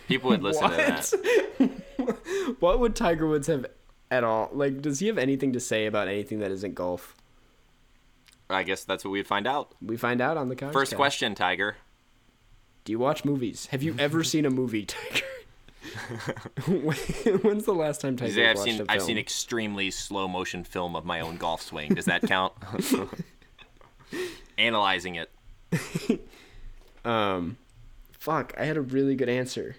[0.09, 2.57] People would listen to that.
[2.61, 3.67] what would Tiger Woods have
[4.11, 4.51] at all?
[4.53, 7.15] Like, does he have anything to say about anything that isn't golf?
[8.51, 9.73] I guess that's what we'd find out.
[9.81, 10.73] We find out on the couch.
[10.73, 11.77] First question, Tiger.
[12.85, 13.67] Do you watch movies?
[13.67, 15.25] Have you ever seen a movie, Tiger?
[17.43, 20.95] When's the last time Tiger I've watched seen a I've seen extremely slow motion film
[20.95, 21.95] of my own golf swing.
[21.95, 22.53] Does that count?
[24.59, 25.31] Analyzing it.
[27.05, 27.57] Um,
[28.13, 29.77] fuck, I had a really good answer.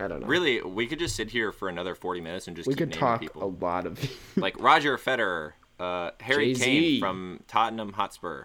[0.00, 0.26] I don't know.
[0.28, 3.20] Really, we could just sit here for another forty minutes and just we naming talk
[3.20, 3.42] people.
[3.42, 3.98] a lot of.
[4.36, 6.64] like Roger Federer, uh, Harry Jay-Z.
[6.64, 8.44] Kane from Tottenham Hotspur.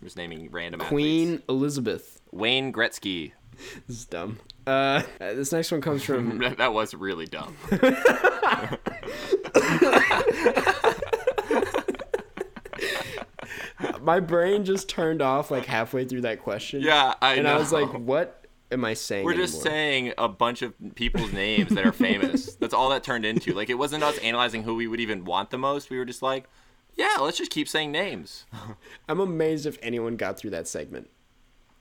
[0.00, 1.44] I'm just naming random Queen athletes.
[1.48, 2.20] Elizabeth.
[2.32, 3.32] Wayne Gretzky.
[3.86, 4.40] This is dumb.
[4.66, 7.56] Uh, this next one comes from That was really dumb.
[14.02, 16.82] my brain just turned off like halfway through that question.
[16.82, 17.54] Yeah, I and know.
[17.54, 19.24] I was like, what am I saying?
[19.24, 19.72] We're just anymore?
[19.72, 22.54] saying a bunch of people's names that are famous.
[22.60, 23.52] That's all that turned into.
[23.54, 25.90] Like it wasn't us analyzing who we would even want the most.
[25.90, 26.48] We were just like,
[26.94, 28.46] yeah, let's just keep saying names.
[29.08, 31.10] I'm amazed if anyone got through that segment.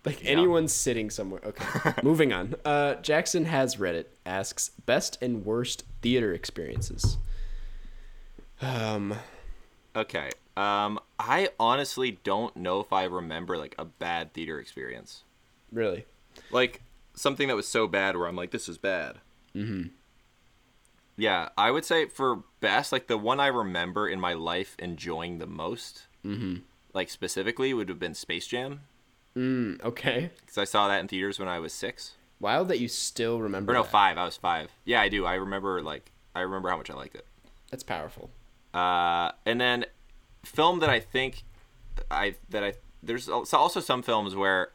[0.05, 1.39] Like anyone sitting somewhere.
[1.45, 1.93] Okay.
[2.03, 2.55] Moving on.
[2.65, 7.17] Uh, Jackson has Reddit asks best and worst theater experiences.
[8.61, 9.15] Um,
[9.95, 10.29] Okay.
[10.57, 15.23] Um, I honestly don't know if I remember like a bad theater experience.
[15.71, 16.05] really.
[16.53, 16.81] Like
[17.13, 19.17] something that was so bad where I'm like, this is bad.
[19.55, 19.87] Mm-hmm.
[21.15, 25.37] Yeah, I would say for best, like the one I remember in my life enjoying
[25.37, 26.57] the most, mm-hmm.
[26.93, 28.81] like specifically, would have been Space Jam
[29.35, 30.29] Mm, okay.
[30.41, 32.13] because I saw that in theaters when I was six.
[32.39, 33.71] Wild that you still remember.
[33.71, 33.91] Or no, that.
[33.91, 34.17] five.
[34.17, 34.69] I was five.
[34.85, 35.25] Yeah, I do.
[35.25, 37.25] I remember like I remember how much I liked it.
[37.71, 38.29] That's powerful.
[38.73, 39.85] Uh, and then
[40.43, 41.43] film that I think
[42.11, 44.71] I that I there's also also some films where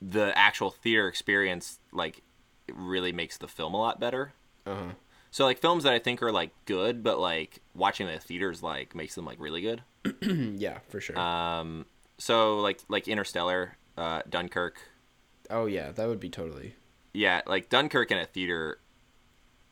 [0.00, 2.22] the actual theater experience like
[2.68, 4.32] it really makes the film a lot better.
[4.66, 4.90] Uh huh.
[5.30, 8.94] So like films that I think are like good, but like watching the theaters like
[8.94, 9.82] makes them like really good.
[10.58, 11.18] yeah, for sure.
[11.18, 11.86] Um,
[12.18, 14.78] so like like Interstellar, uh, Dunkirk.
[15.50, 16.74] oh yeah, that would be totally.
[17.14, 18.78] Yeah, like Dunkirk in a theater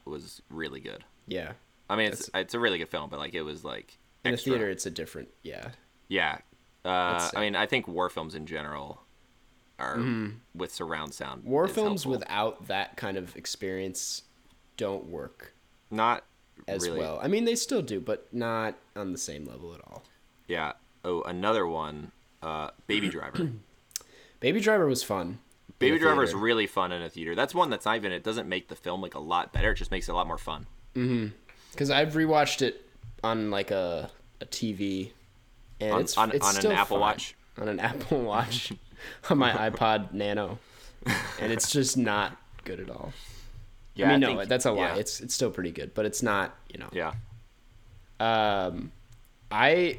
[0.04, 1.04] was really good.
[1.26, 1.52] Yeah.
[1.88, 4.52] I mean, it's it's a really good film, but like it was like In extra.
[4.52, 5.28] a theater, it's a different.
[5.42, 5.68] Yeah.
[6.08, 6.38] Yeah.
[6.84, 9.02] Uh, I mean, I think war films in general
[9.80, 9.98] are
[10.54, 11.40] with surround sound.
[11.42, 11.50] Mm-hmm.
[11.50, 12.10] War films helpful.
[12.12, 14.22] without that kind of experience
[14.76, 15.52] don't work
[15.90, 16.24] not
[16.68, 17.00] as really.
[17.00, 17.18] well.
[17.22, 20.04] I mean, they still do, but not on the same level at all.
[20.46, 20.72] Yeah.
[21.04, 22.12] Oh, another one.
[22.42, 23.50] Uh, Baby Driver.
[24.40, 25.38] Baby Driver was fun.
[25.78, 27.34] Baby Driver is really fun in a theater.
[27.34, 28.12] That's one that's not even.
[28.12, 29.72] It doesn't make the film like a lot better.
[29.72, 30.66] It just makes it a lot more fun.
[30.94, 32.86] because I've rewatched it
[33.24, 34.10] on like a
[34.42, 35.10] a TV,
[35.80, 37.00] and On- it's on- it's on an Apple fine.
[37.00, 37.34] Watch?
[37.58, 38.72] on an Apple Watch
[39.28, 40.58] on my iPod Nano,
[41.40, 43.12] and it's just not good at all.
[43.94, 44.88] Yeah, I mean, no, think- that's a lie.
[44.88, 46.54] yeah, It's it's still pretty good, but it's not.
[46.72, 47.12] You know, yeah.
[48.18, 48.92] um,
[49.50, 49.98] I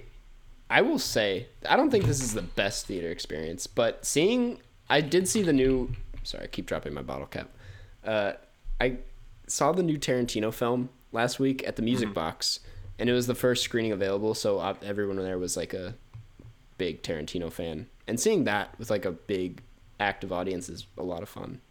[0.69, 5.01] I will say I don't think this is the best theater experience, but seeing I
[5.01, 5.91] did see the new.
[6.23, 7.49] Sorry, I keep dropping my bottle cap.
[8.05, 8.33] Uh,
[8.79, 8.97] I
[9.47, 12.59] saw the new Tarantino film last week at the Music Box,
[12.97, 14.33] and it was the first screening available.
[14.33, 15.95] So uh, everyone there was like a
[16.77, 19.61] big Tarantino fan, and seeing that with like a big
[19.99, 21.61] active audience is a lot of fun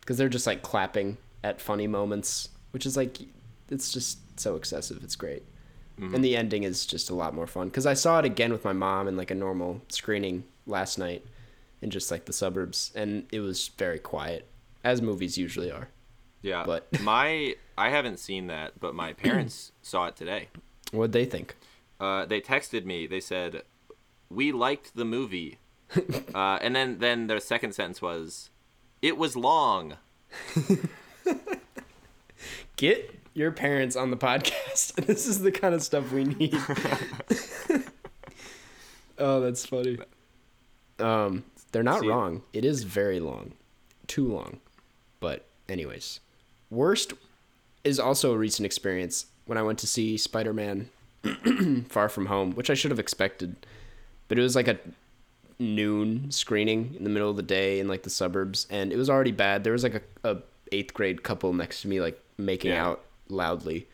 [0.00, 3.18] because they're just like clapping at funny moments, which is like
[3.70, 5.02] it's just so excessive.
[5.02, 5.42] It's great.
[5.96, 8.64] And the ending is just a lot more fun because I saw it again with
[8.64, 11.24] my mom in like a normal screening last night
[11.82, 14.48] in just like the suburbs, and it was very quiet,
[14.82, 15.88] as movies usually are.
[16.42, 20.48] Yeah, But- my I haven't seen that, but my parents saw it today.
[20.90, 21.54] What'd they think?
[22.00, 23.06] Uh, they texted me.
[23.06, 23.62] They said,
[24.28, 25.58] "We liked the movie,"
[26.34, 28.50] uh, and then then their second sentence was,
[29.02, 29.96] "It was long."
[32.76, 34.94] Get your parents on the podcast.
[35.06, 36.56] this is the kind of stuff we need.
[39.18, 39.98] oh, that's funny.
[40.98, 42.42] Um, they're not See- wrong.
[42.52, 43.52] It is very long,
[44.06, 44.60] too long.
[45.20, 46.20] But anyways,
[46.70, 47.12] worst
[47.82, 50.88] is also a recent experience when I went to see Spider-Man
[51.88, 53.66] Far From Home, which I should have expected,
[54.28, 54.78] but it was like a
[55.58, 59.08] noon screening in the middle of the day in like the suburbs, and it was
[59.10, 59.64] already bad.
[59.64, 59.94] There was like
[60.24, 60.38] a, a
[60.72, 62.86] eighth grade couple next to me like making Yeah.
[62.86, 63.86] out loudly,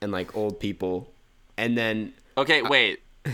[0.00, 1.10] and like old people,
[1.56, 3.00] and then Okay, wait.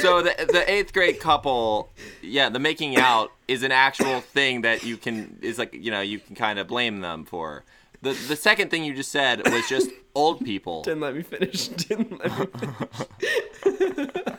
[0.00, 1.90] so the the eighth grade couple,
[2.22, 6.00] yeah, the making out is an actual thing that you can is like you know
[6.00, 7.64] you can kind of blame them for.
[8.02, 10.82] The the second thing you just said was just old people.
[10.82, 11.68] didn't let me finish.
[11.68, 14.38] Didn't let me finish.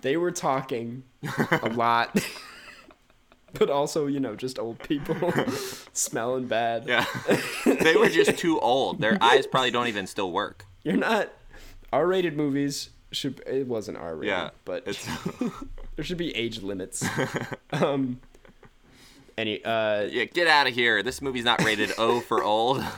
[0.00, 1.02] they were talking
[1.62, 2.24] a lot,
[3.54, 5.16] but also you know just old people
[5.92, 6.86] smelling bad.
[6.86, 7.04] Yeah,
[7.64, 9.00] they were just too old.
[9.00, 10.66] Their eyes probably don't even still work.
[10.84, 11.30] You're not
[11.92, 15.50] R-rated movies should it wasn't R-rated, Yeah, but it's-
[15.96, 17.04] there should be age limits.
[17.72, 18.20] um.
[19.36, 21.02] Any uh Yeah, get out of here.
[21.02, 22.84] This movie's not rated O for old.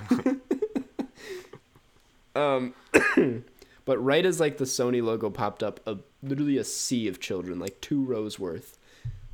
[3.84, 7.58] But right as like the Sony logo popped up, a literally a sea of children,
[7.58, 8.78] like two rows worth,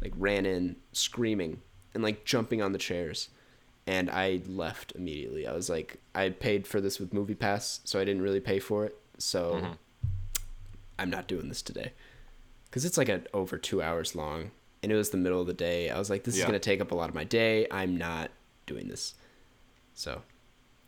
[0.03, 1.61] like ran in screaming
[1.95, 3.29] and like jumping on the chairs.
[3.87, 5.47] And I left immediately.
[5.47, 8.59] I was like, I paid for this with Movie Pass, so I didn't really pay
[8.59, 8.97] for it.
[9.19, 9.77] So
[10.99, 11.93] I'm not doing this today.
[12.71, 14.53] Cause it's like a, over two hours long,
[14.83, 15.91] and it was the middle of the day.
[15.91, 17.67] I was like, this is gonna take up a lot of my day.
[17.71, 18.31] I'm not
[18.67, 19.15] doing this.
[19.95, 20.23] So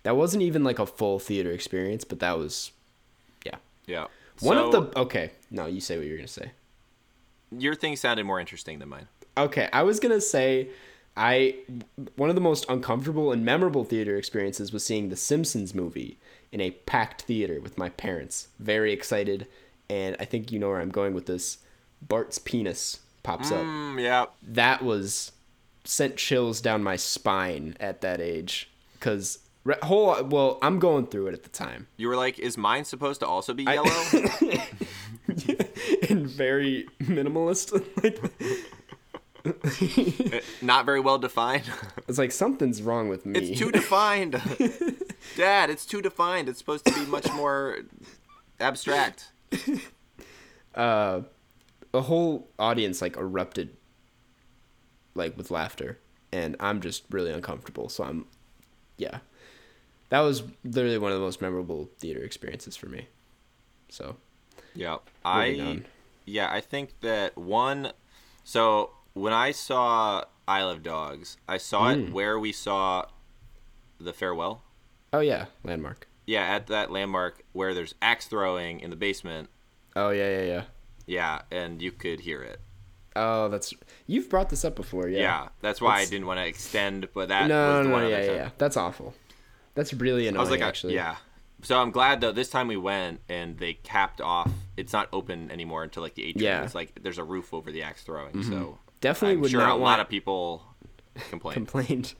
[0.05, 2.73] that wasn't even like a full theater experience, but that was,
[3.45, 3.57] yeah.
[3.87, 4.07] yeah.
[4.41, 6.53] One So, of the okay, no, you say what you're gonna say.
[7.57, 9.09] your thing sounded more interesting than mine.
[9.37, 10.69] Okay, I was gonna say,
[11.17, 11.57] I
[12.17, 16.19] one of the most uncomfortable and memorable theater experiences was seeing the Simpsons movie
[16.51, 18.49] in a packed theater with my parents.
[18.59, 19.47] Very excited,
[19.91, 21.59] and I think you know where I'm going with this.
[22.01, 23.63] Bart's penis pops up.
[23.63, 24.27] Mm, yeah.
[24.43, 25.33] That was
[25.85, 29.39] sent chills down my spine at that age, because
[29.83, 31.89] whole well, I'm going through it at the time.
[31.97, 33.85] You were like, is mine supposed to also be yellow?
[36.09, 37.73] and very minimalist.
[38.03, 38.19] like
[40.63, 41.65] Not very well defined.
[42.09, 43.39] it's like something's wrong with me.
[43.39, 44.41] It's too defined.
[45.37, 46.49] Dad, it's too defined.
[46.49, 47.79] It's supposed to be much more
[48.61, 49.31] abstract.
[50.75, 51.21] uh,
[51.93, 53.77] the whole audience like erupted,
[55.15, 55.99] like with laughter,
[56.33, 57.89] and I'm just really uncomfortable.
[57.89, 58.27] So I'm,
[58.97, 59.19] yeah,
[60.09, 63.09] that was literally one of the most memorable theater experiences for me.
[63.89, 64.17] So
[64.75, 64.99] Yeah.
[65.25, 65.87] I on.
[66.25, 67.93] Yeah, I think that one
[68.45, 72.09] so when I saw Isle of Dogs, I saw Mm.
[72.09, 73.07] it where we saw
[74.01, 74.63] the farewell.
[75.13, 76.09] oh yeah, landmark.
[76.27, 79.51] Yeah, at that landmark where there's axe throwing in the basement.
[79.95, 80.65] Oh yeah yeah yeah.
[81.13, 82.61] Yeah, and you could hear it.
[83.15, 83.75] Oh, that's
[84.07, 85.09] you've brought this up before.
[85.09, 85.21] Yeah.
[85.21, 87.95] Yeah, that's why I didn't want to extend, but that no, was no, the no,
[87.95, 88.51] one yeah, yeah, yeah.
[88.57, 89.15] That's awful.
[89.75, 90.39] That's really annoying.
[90.39, 90.95] I was like, actually.
[90.95, 91.17] yeah.
[91.63, 92.33] So I'm glad though.
[92.33, 94.51] This time we went and they capped off.
[94.79, 96.45] It's not open anymore until like the atrium.
[96.45, 96.57] Yeah.
[96.57, 96.65] Mm-hmm.
[96.65, 98.43] It's like there's a roof over the axe throwing.
[98.43, 100.63] So Definitely I'm would sure not a lot of people
[101.29, 101.55] complain.
[101.55, 102.15] complained.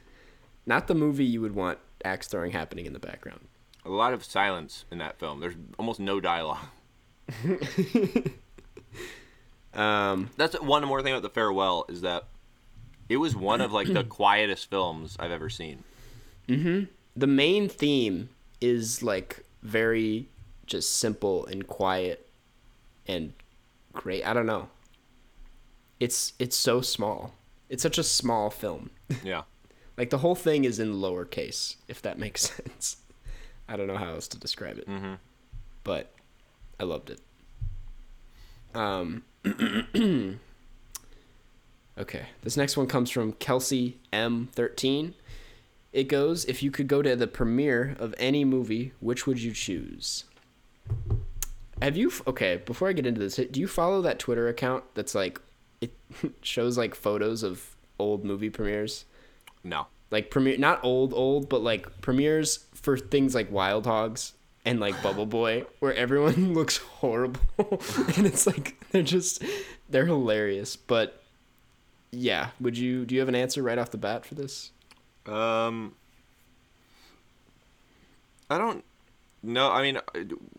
[0.67, 3.49] Not the movie you would want axe throwing happening in the background.
[3.87, 5.41] a lot of silence in that film.
[5.41, 6.59] There's almost no dialogue.
[9.75, 12.25] Um, That's one more thing about the farewell is that
[13.09, 15.83] it was one of like the quietest films I've ever seen.
[16.47, 18.29] the main theme
[18.61, 20.29] is like very
[20.67, 22.29] just simple and quiet
[23.07, 23.33] and
[23.93, 24.27] great.
[24.27, 24.69] I don't know.
[26.01, 27.33] It's it's so small.
[27.69, 28.91] It's such a small film.
[29.25, 29.43] Yeah.
[29.97, 32.97] Like the whole thing is in lowercase, if that makes sense.
[33.69, 35.15] I don't know how else to describe it, Mm-hmm.
[35.85, 36.13] but
[36.81, 37.21] I loved it.
[38.75, 39.23] Um.
[41.99, 45.15] okay, this next one comes from Kelsey M13.
[45.93, 49.53] It goes: If you could go to the premiere of any movie, which would you
[49.53, 50.25] choose?
[51.81, 52.13] Have you?
[52.27, 55.41] Okay, before I get into this, do you follow that Twitter account that's like
[55.81, 55.93] it
[56.43, 59.05] shows like photos of old movie premieres?
[59.65, 59.87] No.
[60.11, 64.33] like premiere not old old but like premieres for things like wild hogs
[64.65, 67.41] and like bubble boy where everyone looks horrible
[68.17, 69.43] and it's like they're just
[69.89, 71.23] they're hilarious but
[72.13, 74.71] yeah would you do you have an answer right off the bat for this
[75.27, 75.95] Um,
[78.51, 78.85] I don't
[79.43, 79.71] know.
[79.71, 80.01] I mean, uh,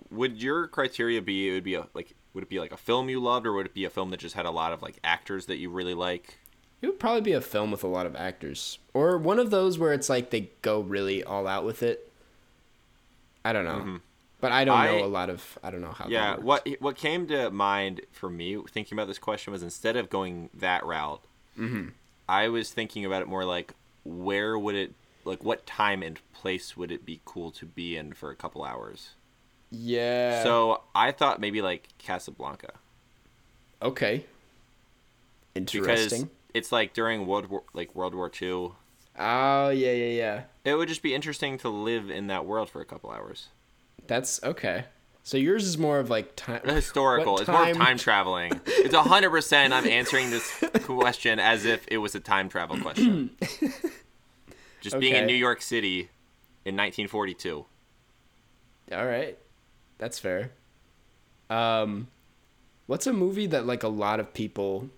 [0.09, 1.49] would your criteria be?
[1.49, 2.15] It would be a like.
[2.33, 4.19] Would it be like a film you loved, or would it be a film that
[4.21, 6.39] just had a lot of like actors that you really like?
[6.81, 9.79] it would probably be a film with a lot of actors or one of those
[9.79, 12.11] where it's like they go really all out with it
[13.45, 13.99] i don't know
[14.41, 14.95] but i don't Mm-hmm.
[14.95, 16.35] I- know a lot of i don't know how that Yeah.
[16.37, 20.49] What what came to mind for me thinking about this question was instead of going
[20.53, 21.21] that route,
[22.27, 23.73] I was thinking about it more like
[24.03, 24.93] where would it
[25.25, 28.63] like what time and place would it be cool to be in for a couple
[28.63, 29.11] hours?
[29.71, 32.73] yeah So I thought maybe like Casablanca
[33.81, 34.25] okay
[35.53, 38.75] because interesting it's like during World War like World War Two.
[39.17, 42.81] Oh yeah yeah yeah It would just be interesting to live in that world for
[42.81, 43.49] a couple hours.
[44.07, 44.85] That's okay.
[45.25, 47.39] So yours is more of like time Historical.
[47.39, 48.59] It's more of time traveling.
[48.65, 49.73] It's hundred percent.
[49.73, 53.31] I'm answering this question as if it was a time travel question.
[54.81, 56.09] Just being in New York City
[56.65, 57.65] in 1942.
[58.91, 59.37] All right,
[59.97, 60.51] that's fair.
[61.49, 62.07] Um,
[62.87, 64.89] what's a movie that like a lot of people?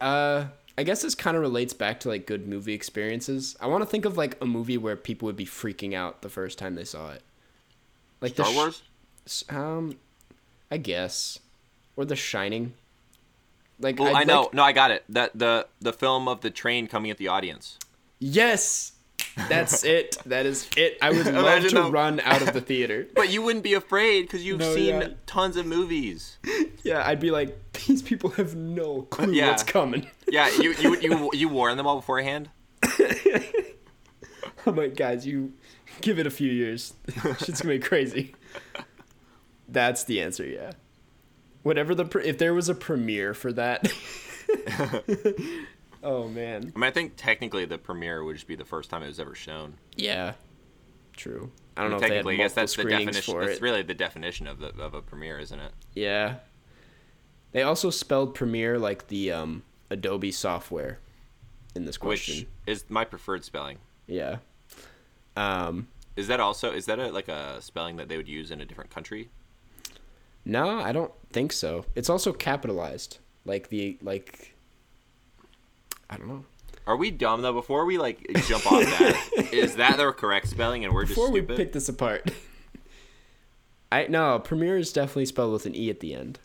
[0.00, 0.46] Uh,
[0.76, 3.56] I guess this kind of relates back to like good movie experiences.
[3.60, 6.28] I want to think of like a movie where people would be freaking out the
[6.28, 7.22] first time they saw it.
[8.20, 8.82] Like Star the Sh- Wars.
[9.50, 9.96] um,
[10.70, 11.38] I guess,
[11.96, 12.74] or The Shining.
[13.78, 14.42] Like Well, I know.
[14.42, 15.04] like- no, I got it.
[15.08, 17.78] That the the film of the train coming at the audience.
[18.18, 18.92] Yes,
[19.48, 20.16] that's it.
[20.26, 20.98] That is it.
[21.02, 23.06] I would love Imagine to run out of the theater.
[23.14, 25.08] But you wouldn't be afraid because you've No, seen yeah.
[25.26, 26.38] tons of movies.
[26.82, 29.48] Yeah, I'd be like, these people have no clue Yeah.
[29.50, 30.06] what's coming.
[30.28, 32.50] Yeah, you you you you warn them all beforehand.
[34.66, 35.52] I'm like, guys, you
[36.00, 36.94] give it a few years.
[37.38, 38.34] Shit's gonna be crazy.
[39.68, 40.72] That's the answer, yeah.
[41.62, 43.90] Whatever the pre- if there was a premiere for that.
[46.04, 46.72] Oh man.
[46.74, 49.18] I mean, I think technically the premiere would just be the first time it was
[49.18, 49.74] ever shown.
[49.96, 50.34] Yeah.
[51.16, 51.50] True.
[51.76, 53.34] I don't know if they had technically, I guess that's the definition.
[53.34, 53.62] for That's it.
[53.62, 55.72] really the definition of the of a premiere, isn't it?
[55.94, 56.36] Yeah.
[57.52, 60.98] They also spelled Premiere like the um, Adobe software
[61.76, 62.46] in this question.
[62.64, 63.78] Which is my preferred spelling.
[64.08, 64.38] Yeah.
[65.36, 65.86] Um,
[66.16, 68.64] Is that also is that a, like a spelling that they would use in a
[68.64, 69.28] different country?
[70.44, 71.86] no, I don't think so.
[71.94, 74.53] It's also capitalized, like the like.
[76.10, 76.44] I don't know.
[76.86, 77.52] Are we dumb though?
[77.52, 81.30] Before we like jump off that, is that the correct spelling and we're just Before
[81.30, 81.56] we stupid?
[81.56, 82.30] pick this apart,
[83.90, 86.40] I no Premiere is definitely spelled with an e at the end.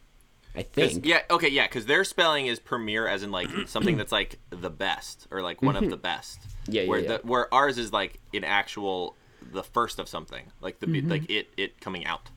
[0.55, 1.05] I think.
[1.05, 4.70] Yeah, okay, yeah, because their spelling is premiere as in like something that's like the
[4.70, 6.39] best or like one of the best.
[6.41, 6.72] Mm-hmm.
[6.72, 7.01] Yeah, yeah, where.
[7.01, 9.16] The, where ours is like an actual
[9.51, 11.12] the first of something, like the be Mm-hmm.
[11.12, 12.30] like it it coming out.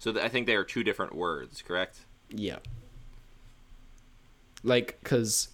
[0.00, 2.00] So th- I think they are two different words, correct?
[2.30, 2.58] Yeah.
[4.62, 5.48] Like, cause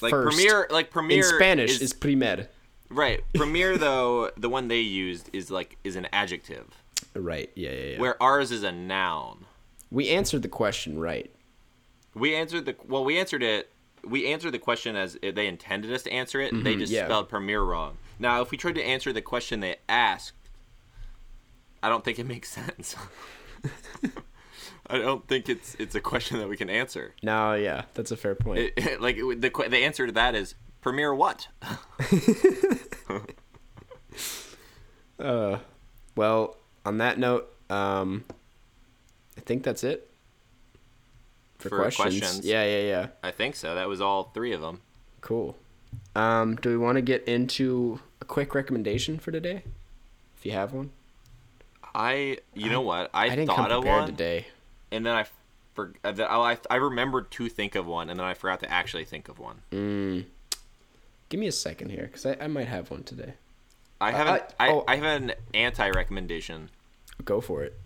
[0.00, 2.48] Like first premiere, like premiere in Spanish is, is primer.
[2.88, 3.20] right.
[3.34, 6.66] Premiere though, the one they used is like is an adjective,
[7.14, 7.50] Right.
[7.54, 7.98] Yeah, yeah, yeah.
[8.00, 9.44] where ours is a noun.
[9.90, 11.30] we answered the question right.
[12.14, 13.04] We answered the well.
[13.04, 13.70] We answered it.
[14.04, 16.52] We answered the question as they intended us to answer it.
[16.64, 17.04] they just Mm-hmm, yeah.
[17.06, 17.96] spelled premiere wrong.
[18.18, 20.32] Now, if we tried to answer the question they asked,
[21.82, 22.96] I don't think it makes sense.
[24.88, 27.14] I don't think it's it's a question that we can answer.
[27.22, 28.58] No, yeah, that's a fair point.
[28.60, 31.48] It, it- like it, the the answer to that is premiere what?
[35.18, 35.58] Uh,
[36.16, 38.24] well, on that note, um,
[39.36, 40.10] I think that's it
[41.58, 42.18] for, For questions.
[42.18, 42.44] questions.
[42.44, 43.06] Yeah, yeah, yeah.
[43.22, 43.74] I think so.
[43.74, 44.80] That was all three of them.
[45.20, 45.56] Cool.
[46.16, 49.62] Um, do we want to get into a quick recommendation for today?
[50.38, 50.90] If you have one.
[51.94, 53.10] I, you know what?
[53.14, 54.46] I, I didn't come thought of one, today.
[54.92, 55.24] And then I,
[55.74, 59.04] for, uh, I, I remembered to think of one, and then I forgot to actually
[59.04, 59.62] think of one.
[59.72, 60.24] Mm.
[61.28, 63.34] Give me a second here, because I, I might have one today.
[64.00, 64.84] I have an, I- I, oh.
[64.86, 66.70] I have an anti-recommendation.
[67.24, 67.78] Go for it.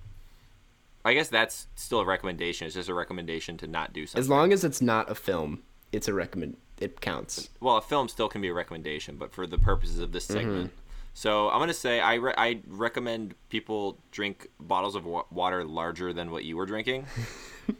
[1.05, 2.67] I guess that's still a recommendation.
[2.67, 4.19] It's just a recommendation to not do something.
[4.19, 6.57] As long as it's not a film, it's a recommend.
[6.81, 7.49] It counts.
[7.61, 10.73] well, a film still can be a recommendation, but for the purposes of this segment.
[11.19, 16.13] So I'm gonna say I re- I recommend people drink bottles of wa- water larger
[16.13, 17.07] than what you were drinking.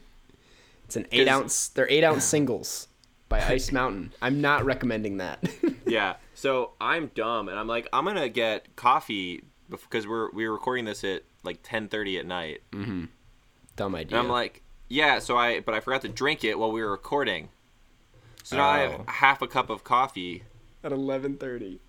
[0.85, 1.67] It's an eight ounce.
[1.67, 2.87] They're eight ounce singles
[3.27, 4.13] by Ice Mountain.
[4.21, 5.43] I'm not recommending that.
[5.85, 6.15] yeah.
[6.33, 10.85] So I'm dumb, and I'm like I'm gonna get coffee because we're we were recording
[10.85, 13.05] this at like 10:30 at night, Mm-hmm.
[13.75, 14.17] Dumb idea.
[14.17, 15.19] and I'm like, yeah.
[15.19, 17.49] So I but I forgot to drink it while we were recording.
[18.43, 19.03] So now I have Oh.
[19.11, 20.43] half a cup of coffee.
[20.85, 21.79] at 11:30.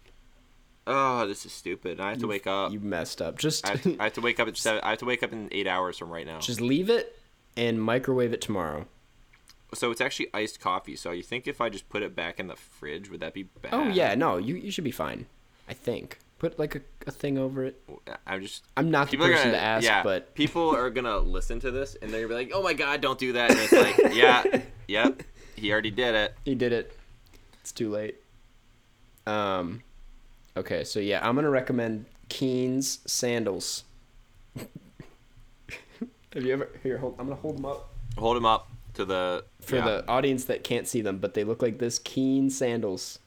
[0.90, 2.00] Oh, this is stupid.
[2.00, 2.72] I have to wake up.
[2.72, 3.38] You messed up.
[3.38, 4.80] Just I have, to, I have to wake up at seven.
[4.82, 6.40] I have to wake up in eight hours from right now.
[6.40, 7.18] just leave it
[7.58, 8.86] and microwave it tomorrow.
[9.74, 10.96] So it's actually iced coffee.
[10.96, 13.42] So you think if I just put it back in the fridge, would that be
[13.42, 13.74] bad?
[13.74, 15.26] Oh yeah, no, you you should be fine.
[15.68, 16.18] I think.
[16.38, 17.82] Put like a, a thing over it.
[18.26, 18.64] I'm just.
[18.76, 20.02] I'm not the person gonna to ask, yeah.
[20.02, 23.02] but people are gonna listen to this and they're gonna be like, "Oh my god,
[23.02, 24.44] don't do that!" And it's like, yeah,
[24.86, 25.22] yep,
[25.54, 26.34] he already did it.
[26.46, 26.96] he did it.
[27.60, 28.22] It's too late.
[29.26, 29.82] Um,
[30.58, 33.84] okay, so yeah, I'm gonna recommend Keen's sandals.
[36.34, 36.98] Have you ever here?
[36.98, 39.84] Hold, I'm gonna hold them up Hold them up to the for yeah.
[39.84, 41.98] the audience that can't see them, but they look like this.
[42.00, 43.20] Keen sandals,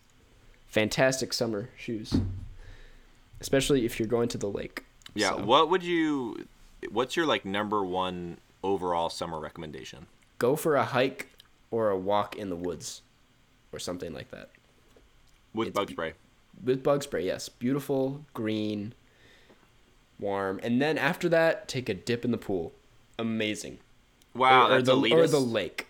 [0.68, 2.14] fantastic summer shoes,
[3.40, 4.84] especially if you're going to the lake.
[5.16, 5.30] yeah.
[5.30, 6.46] So, What would you?
[6.90, 10.08] What's your like number one overall summer recommendation?
[10.40, 11.30] go for a hike
[11.70, 13.02] or a walk in the woods,
[13.72, 14.50] or something like that.
[15.54, 16.14] With It's bug spray.
[16.64, 18.94] With bug spray yes beautiful green
[20.20, 22.72] warm and then after that take a dip in the pool
[23.18, 23.78] amazing
[24.34, 25.88] Wow, or, or the, or the lake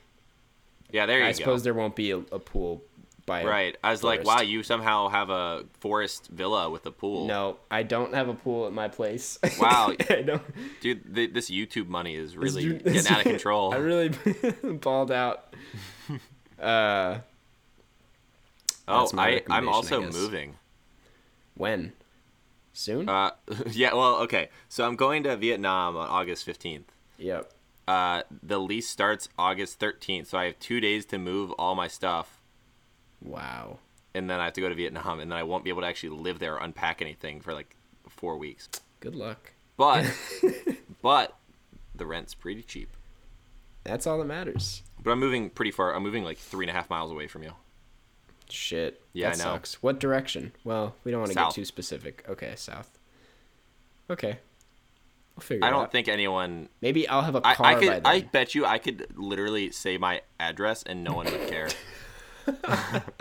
[0.92, 1.30] yeah, there you i go.
[1.30, 2.82] I suppose there won't be a, a pool
[3.26, 3.78] by Right.
[3.84, 7.28] I was like, wow, you somehow have a forest villa with a pool.
[7.28, 9.94] no i don't have a pool at my place Wow.
[10.10, 10.42] i don't
[10.82, 13.74] Dude, th- this YouTube money is really you- getting out of control.
[13.76, 14.10] i really
[14.64, 15.54] balled out
[16.60, 17.20] uh
[18.88, 20.56] oh, I, I'm also moving.
[21.62, 21.94] When
[22.74, 23.32] soon Uh,
[23.72, 24.50] yeah, well, okay.
[24.70, 26.90] So I'm going to Vietnam on August 15th.
[27.18, 27.52] yep
[27.88, 31.88] Uh, the lease starts August 13th, so I have two days to move all my
[31.88, 32.42] stuff,
[33.22, 33.80] wow
[34.14, 35.88] and then I have to go to Vietnam, and then I won't be able to
[35.88, 37.76] actually live there or unpack anything for like
[38.10, 38.68] four weeks.
[39.00, 40.06] good luck But,
[41.02, 41.38] but
[41.96, 42.90] the rent's pretty cheap.
[43.84, 45.96] that's all that matters But I'm moving pretty far.
[45.96, 47.54] I'm moving like three and a half miles away from you.
[48.52, 49.02] Shit.
[49.14, 49.82] Yeah, that I sucks.
[49.84, 50.52] What direction?
[50.64, 52.24] Well, we don't want to get too specific.
[52.30, 52.98] Okay, south.
[54.10, 54.40] Okay.
[55.36, 55.92] We'll figure I don't out.
[55.92, 56.68] think anyone.
[56.82, 58.02] Maybe I'll have a I, car I by could.
[58.06, 61.70] I bet you I could literally say my address and no one would care.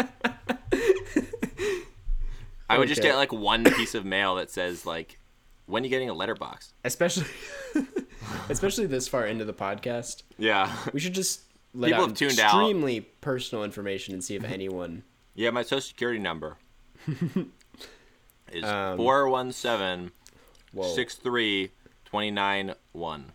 [2.69, 5.19] I would just get like one piece of mail that says like,
[5.67, 7.27] "When are you getting a letterbox?" Especially
[8.49, 10.23] especially this far into the podcast.
[10.39, 11.43] Yeah, We should just
[11.75, 12.47] let People out have tuned out.
[12.61, 15.03] extremely personal information and see if anyone
[15.41, 15.51] yeah.
[15.51, 16.57] My social security number
[18.53, 20.13] is Um, four one seven
[20.73, 20.95] Whoa.
[20.95, 21.73] six three
[22.05, 23.33] twenty nine one.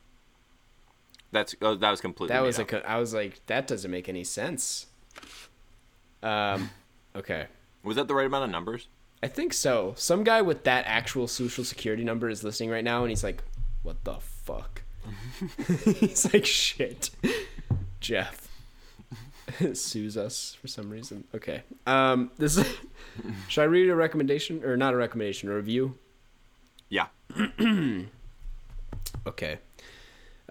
[1.31, 2.33] That's oh, that was completely.
[2.35, 4.85] That was a co- I was like that doesn't make any sense.
[6.21, 6.69] Um
[7.15, 7.47] okay.
[7.83, 8.87] Was that the right amount of numbers?
[9.23, 9.93] I think so.
[9.97, 13.43] Some guy with that actual social security number is listening right now and he's like,
[13.81, 14.83] "What the fuck?"
[15.99, 17.09] he's like, "Shit."
[17.99, 18.44] Jeff
[19.73, 21.23] sues us for some reason.
[21.33, 21.63] Okay.
[21.85, 22.65] Um this is
[23.47, 25.97] Should I read a recommendation or not a recommendation, a review?
[26.89, 27.07] Yeah.
[29.27, 29.57] Okay.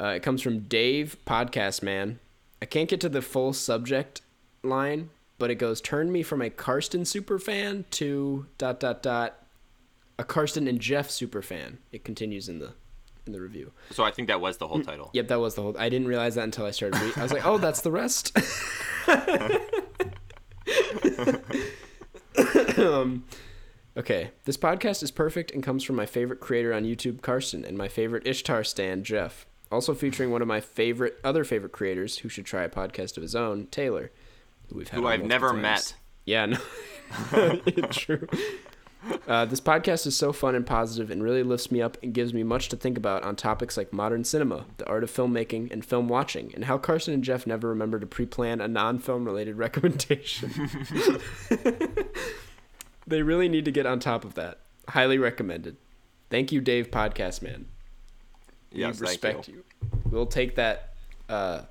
[0.00, 2.18] Uh, it comes from Dave, podcast man.
[2.61, 4.22] I can't get to the full subject
[4.62, 9.44] line, but it goes turn me from a Karsten super fan to dot dot dot
[10.18, 11.78] a Karsten and Jeff super fan.
[11.92, 12.72] It continues in the
[13.27, 13.72] in the review.
[13.91, 15.11] So I think that was the whole title.
[15.12, 15.77] Yep, that was the whole.
[15.79, 17.18] I didn't realize that until I started reading.
[17.18, 18.37] I was like, oh, that's the rest.
[22.79, 23.25] um,
[23.97, 27.77] okay, this podcast is perfect and comes from my favorite creator on YouTube, Karsten, and
[27.79, 29.47] my favorite Ishtar stand, Jeff.
[29.72, 33.22] Also featuring one of my favorite other favorite creators who should try a podcast of
[33.22, 34.12] his own, Taylor,
[34.68, 35.62] who we've had Who I've never times.
[35.62, 35.95] met.
[36.27, 36.59] Yeah, no,
[37.91, 38.27] true.
[39.28, 42.32] Uh, this podcast is so fun and positive and really lifts me up and gives
[42.32, 45.84] me much to think about on topics like modern cinema, the art of filmmaking, and
[45.84, 49.24] film watching, and how Karsten and Jeff never remember to pre plan a non film
[49.24, 50.50] related recommendation.
[53.07, 54.61] they really need to get on top of that.
[54.88, 55.76] Highly recommended.
[56.30, 57.66] Thank you, Dave Podcast Man.
[58.72, 59.64] We Yes, thank respect you.
[60.11, 60.94] We'll take that
[61.28, 61.62] uh,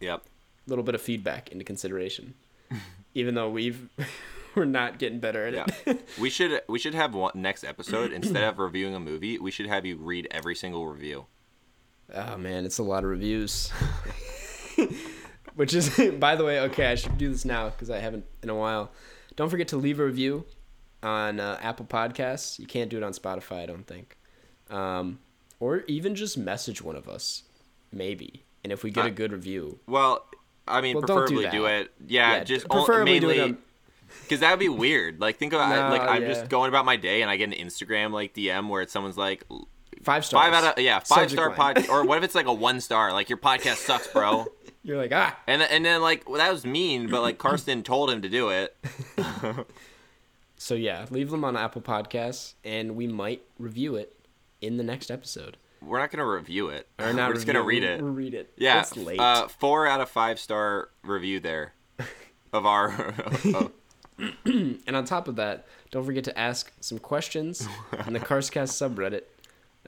[0.00, 0.22] Yep.
[0.66, 2.34] little bit of feedback into consideration,
[3.14, 3.88] even though we've
[4.56, 5.66] we're not getting better at Yeah.
[5.86, 6.08] it.
[6.20, 9.38] we should we should have one next episode instead of reviewing a movie.
[9.38, 11.26] We should have you read every single review.
[12.14, 13.70] oh man, it's a lot of reviews.
[15.54, 15.88] Which is,
[16.18, 16.86] by the way, okay.
[16.86, 18.90] I should do this now because I haven't in a while.
[19.36, 20.44] Don't forget to leave a review
[21.02, 22.58] on uh, Apple Podcasts.
[22.58, 24.16] You can't do it on Spotify, I don't think.
[24.70, 25.18] Um,
[25.60, 27.44] or even just message one of us,
[27.92, 28.44] maybe.
[28.64, 30.26] And if we get a Uh, good review, Well,
[30.68, 31.90] I mean, Well, don't do preferably do, it.
[32.06, 33.58] Yeah, Yeah, just preferably do it on-
[34.22, 35.20] because that would be weird.
[35.20, 36.28] Like think about No, like I'm yeah.
[36.28, 39.16] just going about my day and I get an Instagram like DM where it's someone's
[39.18, 39.44] like
[40.02, 40.44] five stars.
[40.44, 41.56] five out of yeah five Subject star line.
[41.74, 44.46] pod or what if it's like a one star like your podcast sucks, bro.
[44.82, 45.36] You're like ah.
[45.48, 48.28] And then, and then like well, that was mean, but like Karsten told him to
[48.28, 48.76] do it.
[50.58, 54.16] So yeah, leave them on Apple Podcasts, and we might review it
[54.60, 55.58] in the next episode.
[55.82, 56.88] We're not gonna review it.
[56.98, 58.00] Or not We're just gonna read it.
[58.02, 58.52] We'll read it.
[58.56, 58.84] Yeah.
[59.18, 61.74] Uh, four out of five star review there
[62.52, 63.14] of our.
[63.54, 63.72] of-
[64.44, 67.68] and on top of that, don't forget to ask some questions
[68.06, 69.22] in the Carscast subreddit.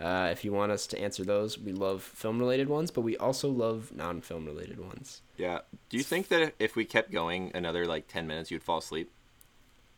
[0.01, 3.49] Uh, if you want us to answer those, we love film-related ones, but we also
[3.49, 5.23] love non-film-related ones.
[5.37, 5.59] yeah.
[5.89, 9.11] Do you think that if we kept going another like ten minutes, you'd fall asleep?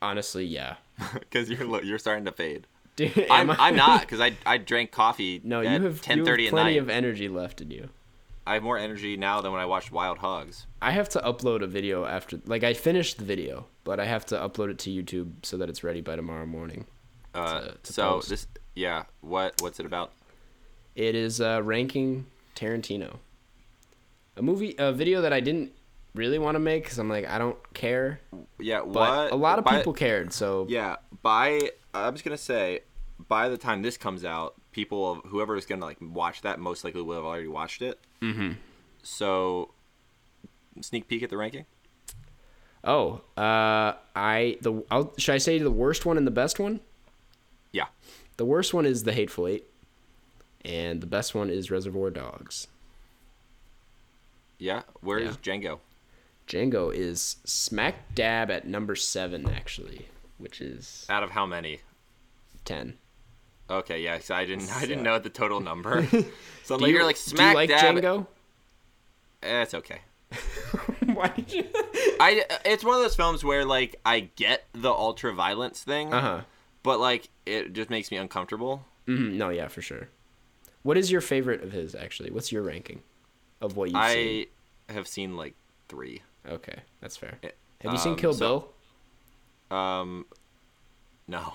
[0.03, 0.77] Honestly, yeah.
[1.13, 2.67] Because you're you're starting to fade.
[2.97, 5.41] Dude, I'm I- I'm not because I I drank coffee.
[5.45, 7.91] No, at you have, ten you have plenty of energy left in you.
[8.47, 10.67] I have more energy now than when I watched Wild Hogs.
[10.81, 14.25] I have to upload a video after, like, I finished the video, but I have
[14.27, 16.87] to upload it to YouTube so that it's ready by tomorrow morning.
[17.35, 18.29] Uh, To- to so post.
[18.29, 19.03] this yeah.
[19.21, 20.13] What what's it about?
[20.95, 23.17] It is uh, ranking Tarantino.
[24.37, 25.73] A movie, a video that I didn't
[26.15, 28.21] really want to make because I'm like, I don't care.
[28.61, 32.39] Yeah, But what a lot of by- people cared, so Yeah, by I'm just gonna
[32.39, 32.81] say,
[33.27, 37.03] by the time this comes out, people whoever is gonna like watch that most likely
[37.03, 37.99] will have already watched it.
[38.23, 38.53] Mm-hmm.
[39.03, 39.75] So,
[40.81, 41.65] sneak peek at the ranking.
[42.83, 46.81] Oh, uh, I the I'll, should I say the worst one and the best one?
[47.73, 47.87] Yeah.
[48.37, 49.65] The worst one is The Hateful Eight,
[50.65, 52.69] and the best one is Reservoir Dogs.
[54.59, 54.83] Yeah.
[55.01, 55.79] Where's Django?
[56.47, 60.07] Django is smack dab at number seven actually,
[60.39, 61.81] which is Out of how many?
[62.65, 62.99] ten.
[63.71, 64.19] Okay, yeah.
[64.19, 66.07] So I didn't I didn't know the total number.
[66.65, 67.97] so you, you're like do smack you like dab.
[67.97, 68.27] Django?
[69.43, 70.01] Eh, it's okay.
[71.15, 71.65] Why did you?
[72.21, 76.21] I it's one of those films where like I get the ultra violence thing, Uh
[76.21, 76.41] huh.
[76.83, 78.85] but like it just makes me uncomfortable.
[79.07, 80.09] hmm No, yeah, for sure.
[80.83, 82.31] What is your favorite of his actually?
[82.31, 83.03] What's your ranking
[83.61, 84.47] of what you've seen?
[84.89, 85.55] I have seen like
[85.89, 86.23] three.
[86.49, 87.39] Okay, that's fair.
[87.43, 87.51] Eh,
[87.83, 88.73] Have you seen um, Kill so-
[89.71, 89.77] Bill?
[89.79, 90.27] Um,
[91.29, 91.55] no.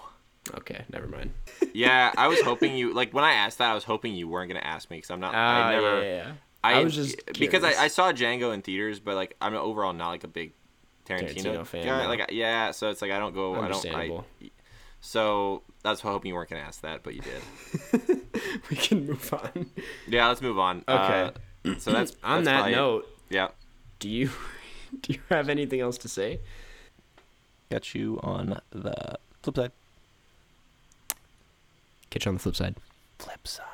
[0.57, 1.33] Okay, never mind.
[1.73, 4.47] Yeah, I was hoping you like when I asked that, I was hoping you weren't
[4.47, 5.33] gonna ask me because I'm not.
[5.33, 6.01] Ah, I never.
[6.01, 6.31] yeah, yeah, yeah.
[6.65, 7.83] I, I was just because I.
[7.83, 10.53] I saw Django in theaters, but like I'm overall not like a big
[11.05, 12.03] Tarantino, Tarantino fan, guy.
[12.03, 12.09] no.
[12.09, 13.55] Like yeah, so it's like I don't go.
[13.55, 13.95] I don't.
[13.95, 14.19] I,
[15.01, 18.21] so that's why hoping you weren't gonna ask that, but you did.
[18.69, 19.67] we can move on.
[20.07, 20.83] yeah, let's move on.
[20.87, 21.31] Okay.
[21.63, 23.49] Uh, so that's On that's that probably note, Yeah.
[23.99, 24.31] do you
[25.01, 26.39] do you have anything else to say?
[27.69, 29.71] Catch you on the flip side.
[32.09, 32.75] Catch you on the flip side.
[33.19, 33.65] Flip side.